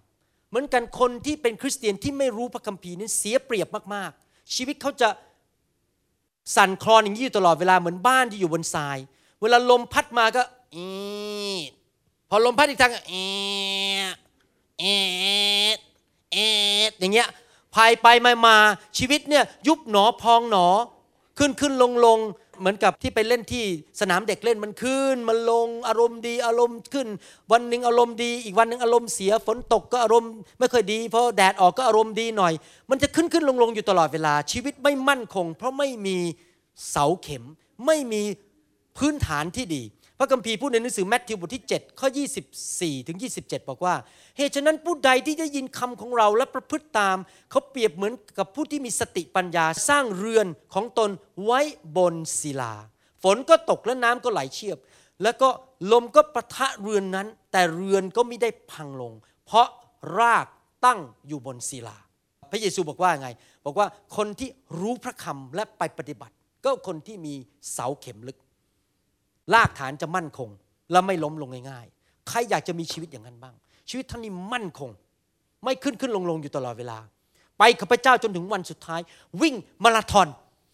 [0.49, 5.09] เหมือนกันคนที่เป็นคริสเตียนที่ไม่รู้พระคัมภีร์นี้เสียเปรียบมากๆ ชีวิตเขาจะ
[6.57, 8.99] สั่นคลอนอย่างนี้อยู่ตลอดเวลาเหมือนบ้านที่อยู่บนทราย
[9.43, 10.43] เวลาลมพัดมาก็
[10.75, 10.87] อี
[12.29, 13.15] พอลมพัดอีกทางเอ
[14.79, 14.85] เอ
[16.33, 16.37] เอ
[16.99, 17.29] อย่างเงี้ย
[17.75, 18.57] ภายไปมามา
[18.99, 20.67] ชีวิตเนี่ยยุบหนอพองหนอ
[21.39, 22.19] ขึ้นขึ้นลงลง
[22.61, 23.65] เหมือนกับที่ไปเล่นที่
[24.01, 27.09] สนามเด็กเล่นมันขึ้น มันลงอารมณ์ดีอารมณ์ขึ้น
[27.53, 32.53] วันหนึ่งอารมณ์ดีอีกวันหนึ่งอารมณ์เสียฝนตกก็อารมณ์ไม่ค่อยดีเพราะแดดออกก็อารมณ์ดีหน่อย
[32.91, 36.19] มันจะขึ้นขึ้นลงลงอยู่ตลอดเวลา ชีวิตไม่มั่นคง เพราะไม่มี
[36.91, 37.45] เสาเข็ม
[37.87, 38.23] ไม่มี
[38.99, 39.83] พื้นฐานที่ดี
[40.23, 42.09] ระคัมภีร์พูดในหนังสือแมทธิวบทที่ 7 ข้อ
[42.59, 43.95] 24 ถึง 27 บอกว่า
[44.37, 47.17] เหตุฉะนั้นผู้ใดที่ได้ยินคำของเราและประพฤติตาม
[47.51, 51.11] เขาเปรียบเหมือนกับผู้ที่มีสติปัญญาสร้างเรือนของตน
[51.45, 51.61] ไว้
[51.97, 52.75] บนศิลา
[53.23, 54.79] ฝนก็ตกและน้ำก็ไหลเชียบ
[55.23, 55.49] แล้วก็
[55.93, 59.13] ลมก็ประทะเรือนนั้น แต่เรือนก็ไม่ได้พังลง
[59.47, 59.67] เพราะ
[60.19, 60.47] ราก
[60.85, 61.97] ตั้งอยู่บนศิลา
[62.51, 63.29] พระเยซูบอกว่าไง
[63.65, 64.49] บอกว่าคนที่
[64.81, 67.35] รู้พระคำและไปปฏิบัติ ก็คนที่มี
[67.73, 68.39] เสาเข็มลึก
[69.55, 70.49] รากฐานจะมั่นคง
[70.93, 73.55] และไม่ล้มลงง่ายๆ ใครอยากจะมีชีวิตอย่างนั้นบ้าง
[73.89, 74.91] ชีวิตท่านนี้มั่นคง
[75.65, 76.99] ไม่ขึ้นขึ้นลงลงอยู่ตลอดเวลา
[77.59, 79.01] ไปกับพระเจ้าจนถึงวันสุดท้าย
[79.43, 80.29] วิ่งมาราธอน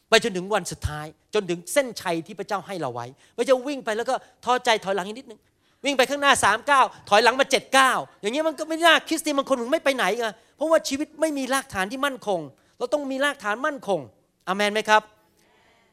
[0.08, 4.14] ไปจนถึงวันสุดท้าย จนถึงเส้นชัยที่พระเจ้าให้เราไว้ไม่จะวิ่งไปแล้วก็
[4.44, 5.40] ท้อใจถอยหลังอีกนิดนึง
[5.84, 10.26] วิ่งไปข้างหน้า3ามก้าถอยหลังมา7จ็ดก้าอย่างนี้มันก็ไม่น่าคริสเตียนบางคนถึงไม่ไปไหนไง
[10.56, 12.40] เพราะว่าชีวิตไม่มีรากฐานที่มั่นคง
[12.78, 14.00] เราต้องมีรากฐานมั่นคง
[14.48, 15.02] อเมนไหมครับ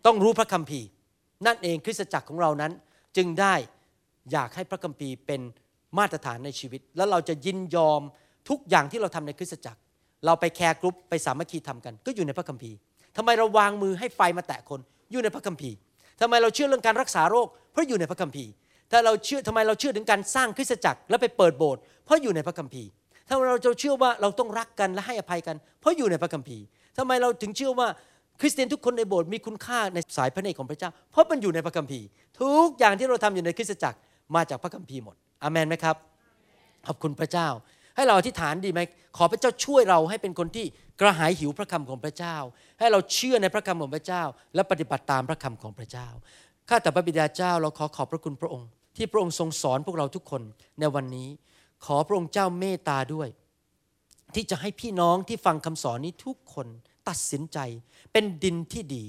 [0.05, 0.87] ต้องรู้พระคัมภีร์
[1.45, 2.71] นั่นเองคริสตจักรของเรานั้น
[3.17, 3.53] จึงได้
[4.31, 5.41] อยากให้พระคัมภีร์เป็น
[5.97, 8.01] มาตรฐานในชีวิต แล้วเราจะยินยอม
[8.49, 9.79] ทุกอย่างที่เราทำในคริสตจักร
[10.25, 12.75] เราไป care group ไปสามัคคีธรรมกัน ก็อยู่ในพระคัมภีร์
[13.17, 14.79] ทำไมเราวางมือให้ไฟมาแตะคน
[15.11, 15.75] อยู่ในพระคัมภีร์
[16.21, 18.51] ทำไมเราเชื่อเรื่องการรักษาโรค เพราะอยู่ในพระคัมภีร์
[18.91, 22.89] ถ้าเราเชื่อทำไมเราเชื่อถึงการสร้างคริสตจักรแล้วไปเปิดโบสถ์เพราะอยู่ในพระคัมภีร์
[23.27, 26.63] ถ้าเราจะเชื่อว่าเราต้องรักกันและให้อภัยกัน เพราะอยู่ในพระคัมภีร์
[26.97, 27.87] ทำไมเราถึงเชื่อว่า
[28.39, 32.05] คริสเตียนทุกคนในโบสถ์มีคุณค่าในสายพระเนตรของพระเจ้า เพราะมันอยู่ในพระคัมภีร์
[32.39, 33.97] ทุกอย่างที่เราทำอยู่ในคริสตจักร
[34.35, 35.95] มาจากพระคัมภีร์หมดอเมนไหมครับ
[36.87, 37.47] ขอบคุณพระเจ้า
[37.95, 38.79] ให้เราอธิษฐานดีไหม
[39.17, 40.65] ขอพระเจ้าช่วยเราให้เป็นคนที่
[41.01, 42.35] กระหายหิวพระคำของพระเจ้า
[42.79, 44.23] ให้เราเชื่อในพระคำของพระเจ้า
[44.55, 46.07] และปฏิบัติตามพระคำของพระเจ้า
[46.69, 48.67] ข้าแต่พระบิดาเจ้าเราขอขอบพระคุณพระองค์
[48.97, 50.41] ที่พระองค์ทรงสอนพวกเราทุกคน
[50.79, 51.29] ในวันนี้
[51.85, 53.27] ขอพระองค์เจ้าเมตตาด้วย
[54.35, 56.67] ที่จะให้พี่น้องที่ฟังคำสอนนี้ทุกคน
[57.09, 57.59] ตัดสินใจ
[58.11, 59.05] เป็นดินที่ดี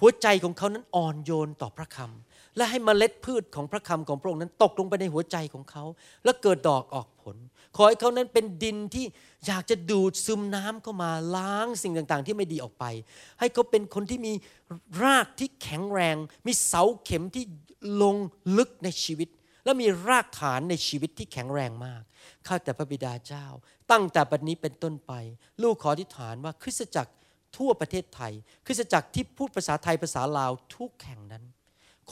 [0.00, 5.84] หัวใจของเขานั้นอ่อนโยนต่อพระคำและให้มเมล็ดพืชของพระคำของพระองค์นั้นตกลงไปในหัวใจของเขา
[6.24, 7.36] แล้วเกิดดอกออกผล
[7.76, 9.04] ขอให้เขานั้นเป็นดินที่
[9.46, 12.84] อยากจะดูดซึมน้ำเข้ามาล้างสิ่งต่างๆ ที่ไม่ดีออกไป
[13.38, 14.32] ให้เขาเป็นคนที่มี
[15.02, 16.16] รากที่แข็งแรง
[16.46, 17.44] มีเสาเข็มที่
[18.02, 18.16] ลง
[18.58, 19.28] ลึกในชีวิต
[19.66, 22.02] และมีรากฐานในชีวิตที่แข็งแรงมาก
[22.46, 23.46] ข้าแต่พระบิดาเจ้า
[23.90, 25.12] ตั้งแต่บัดนี้เป็นต้นไป
[25.62, 27.12] ลูกขออธิษฐานว่าคริสตจักร
[27.56, 28.32] ทั่วประเทศไทย
[28.66, 31.44] คริสตจักรที่พูดภาษาไทยภาษาลาวทุกแห่งนั้น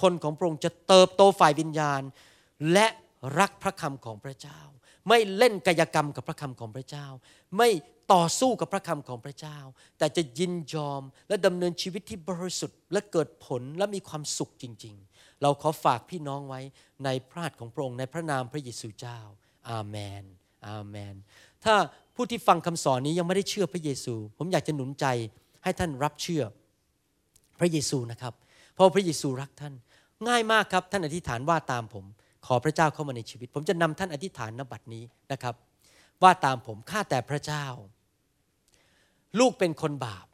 [0.00, 2.02] คนของพระองค์จะเติบโตฝ่ายวิญญาณ
[2.72, 2.86] และ
[3.38, 4.60] รักพระคำของพระเจ้า
[5.08, 7.06] ไม่เล่นกายกรรมกับพระคำของพระเจ้า
[7.56, 7.68] ไม่
[8.12, 9.58] ต่อสู้กับพระคำของพระเจ้า
[9.98, 15.13] แต่จะยินยอมและดำเนินชีวิตที่บริสุทธิ์และเกิดผลและมีความสุขจริง ๆ
[15.44, 16.60] เราขอฝากพี่น้องไว้
[17.04, 19.18] ในพระหัตถ์ของพระองค์ในพระนามพระเยซูเจ้า
[19.70, 20.24] อาเมน
[20.68, 21.14] อาเมน
[21.64, 21.74] ถ้า
[22.14, 25.06] ผู้ที่ฟังคำสอนนี้ยังไม่ได้เชื่อพระเยซู ผมอยากจะหนุนใจ
[25.62, 26.42] ให้ท่านรับเชื่อ
[27.60, 28.34] พระเยซูนะครับ
[28.74, 29.74] เพราะพระเยซูรักท่าน
[30.28, 32.04] ง่ายมากครับท่านอธิษฐานว่าตามผม
[32.46, 35.54] ขอพระเจ้าเข้ามาในชีวิต ผมจะนำท่านอธิษฐานนบัดนี้นะครับ
[36.22, 37.66] ว่าตามผมข้าแต่พระเจ้า
[39.38, 40.26] ลูกเป็นคนบาป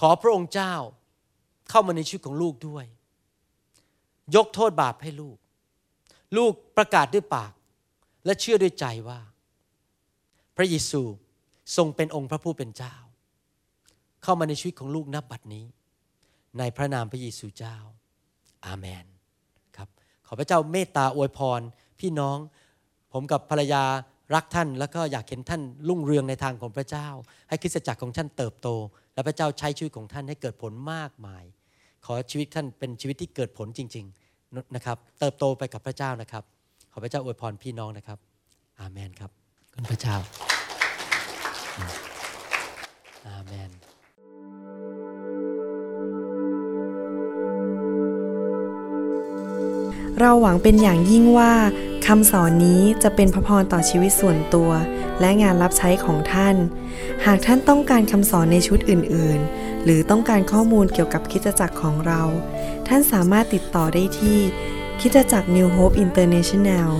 [0.00, 0.74] ขอพระองค์เจ้า
[1.70, 2.86] เข้ามาในชีวิตของลูกด้วย
[4.36, 5.38] ยกโทษบาปให้ลูก
[6.36, 7.52] ลูกประกาศด้วยปาก
[8.24, 9.20] และเชื่อด้วยใจว่า
[10.56, 11.02] พระเยซู
[11.76, 12.94] ทรงเป็นองค์พระผู้เป็นเจ้า
[14.22, 15.66] เข้ามาในชีวิตของลูกนับบัดนี้
[16.58, 17.76] ในพระนามพระเยซูเจ้า
[18.66, 19.04] อาเมน
[19.76, 19.88] ครับ
[20.26, 21.60] ขอพระเจ้าเมตตาอวยพร
[22.00, 22.38] พี่น้อง
[23.12, 23.84] ผมกับภรรยา
[24.34, 27.08] รักท่านแล้วก็อยากเห็นท่านรุ่งเรืองในทางของพระเจ้า
[27.48, 28.68] ให้คริสตจักรของท่านเติบโต
[29.14, 31.44] และพระเจ้าใช้ชีวิตของท่านให้เกิดผลมากมาย
[32.06, 36.44] ขอชีวิตท่านเป็นชีวิตที่เกิดผลจริงๆนะครับ เติบโตไปกับพระเจ้านะครับ
[36.92, 38.18] ขอพระเจ้าอวยพรพี่น้องนะครับ
[38.80, 39.30] อาเมนครับ
[39.74, 40.16] คุณพระเจ้า
[43.28, 43.70] อาเมน
[50.20, 51.52] เราหวังเป็นอย่างยิ่งว่า
[52.06, 54.70] คำสอนนี้จะเป็นพระพรต่อชีวิตส่วนตัว
[55.20, 56.56] และงานรับใช้ของท่าน
[57.26, 62.22] หากท่านต้องการคำสอนในชุดอื่น ๆ หรือต้องการข้อมูลเกี่ยวกับคิจจักรของเรา
[62.88, 64.38] ท่านสามารถติดต่อได้ที่
[65.00, 66.90] คิจจักร New Hope International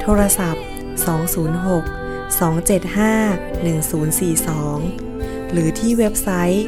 [0.00, 0.64] โทรศัพท์
[1.04, 6.66] 206 275 1042 หรือที่เว็บไซต์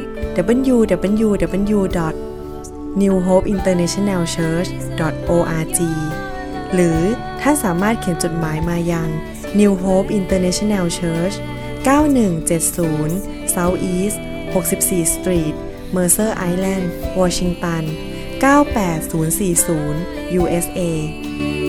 [0.72, 1.78] www
[3.02, 5.80] newhopeinternationalchurch.org
[6.74, 7.00] หรือ
[7.40, 9.08] ท่านสามารถเขียนจดหมายมายัง
[9.60, 11.36] New Hope International Church
[11.84, 14.18] 9170 South East
[14.53, 15.55] 64 Street
[15.92, 17.86] Mercer Island Washington
[18.40, 21.67] 98040 USA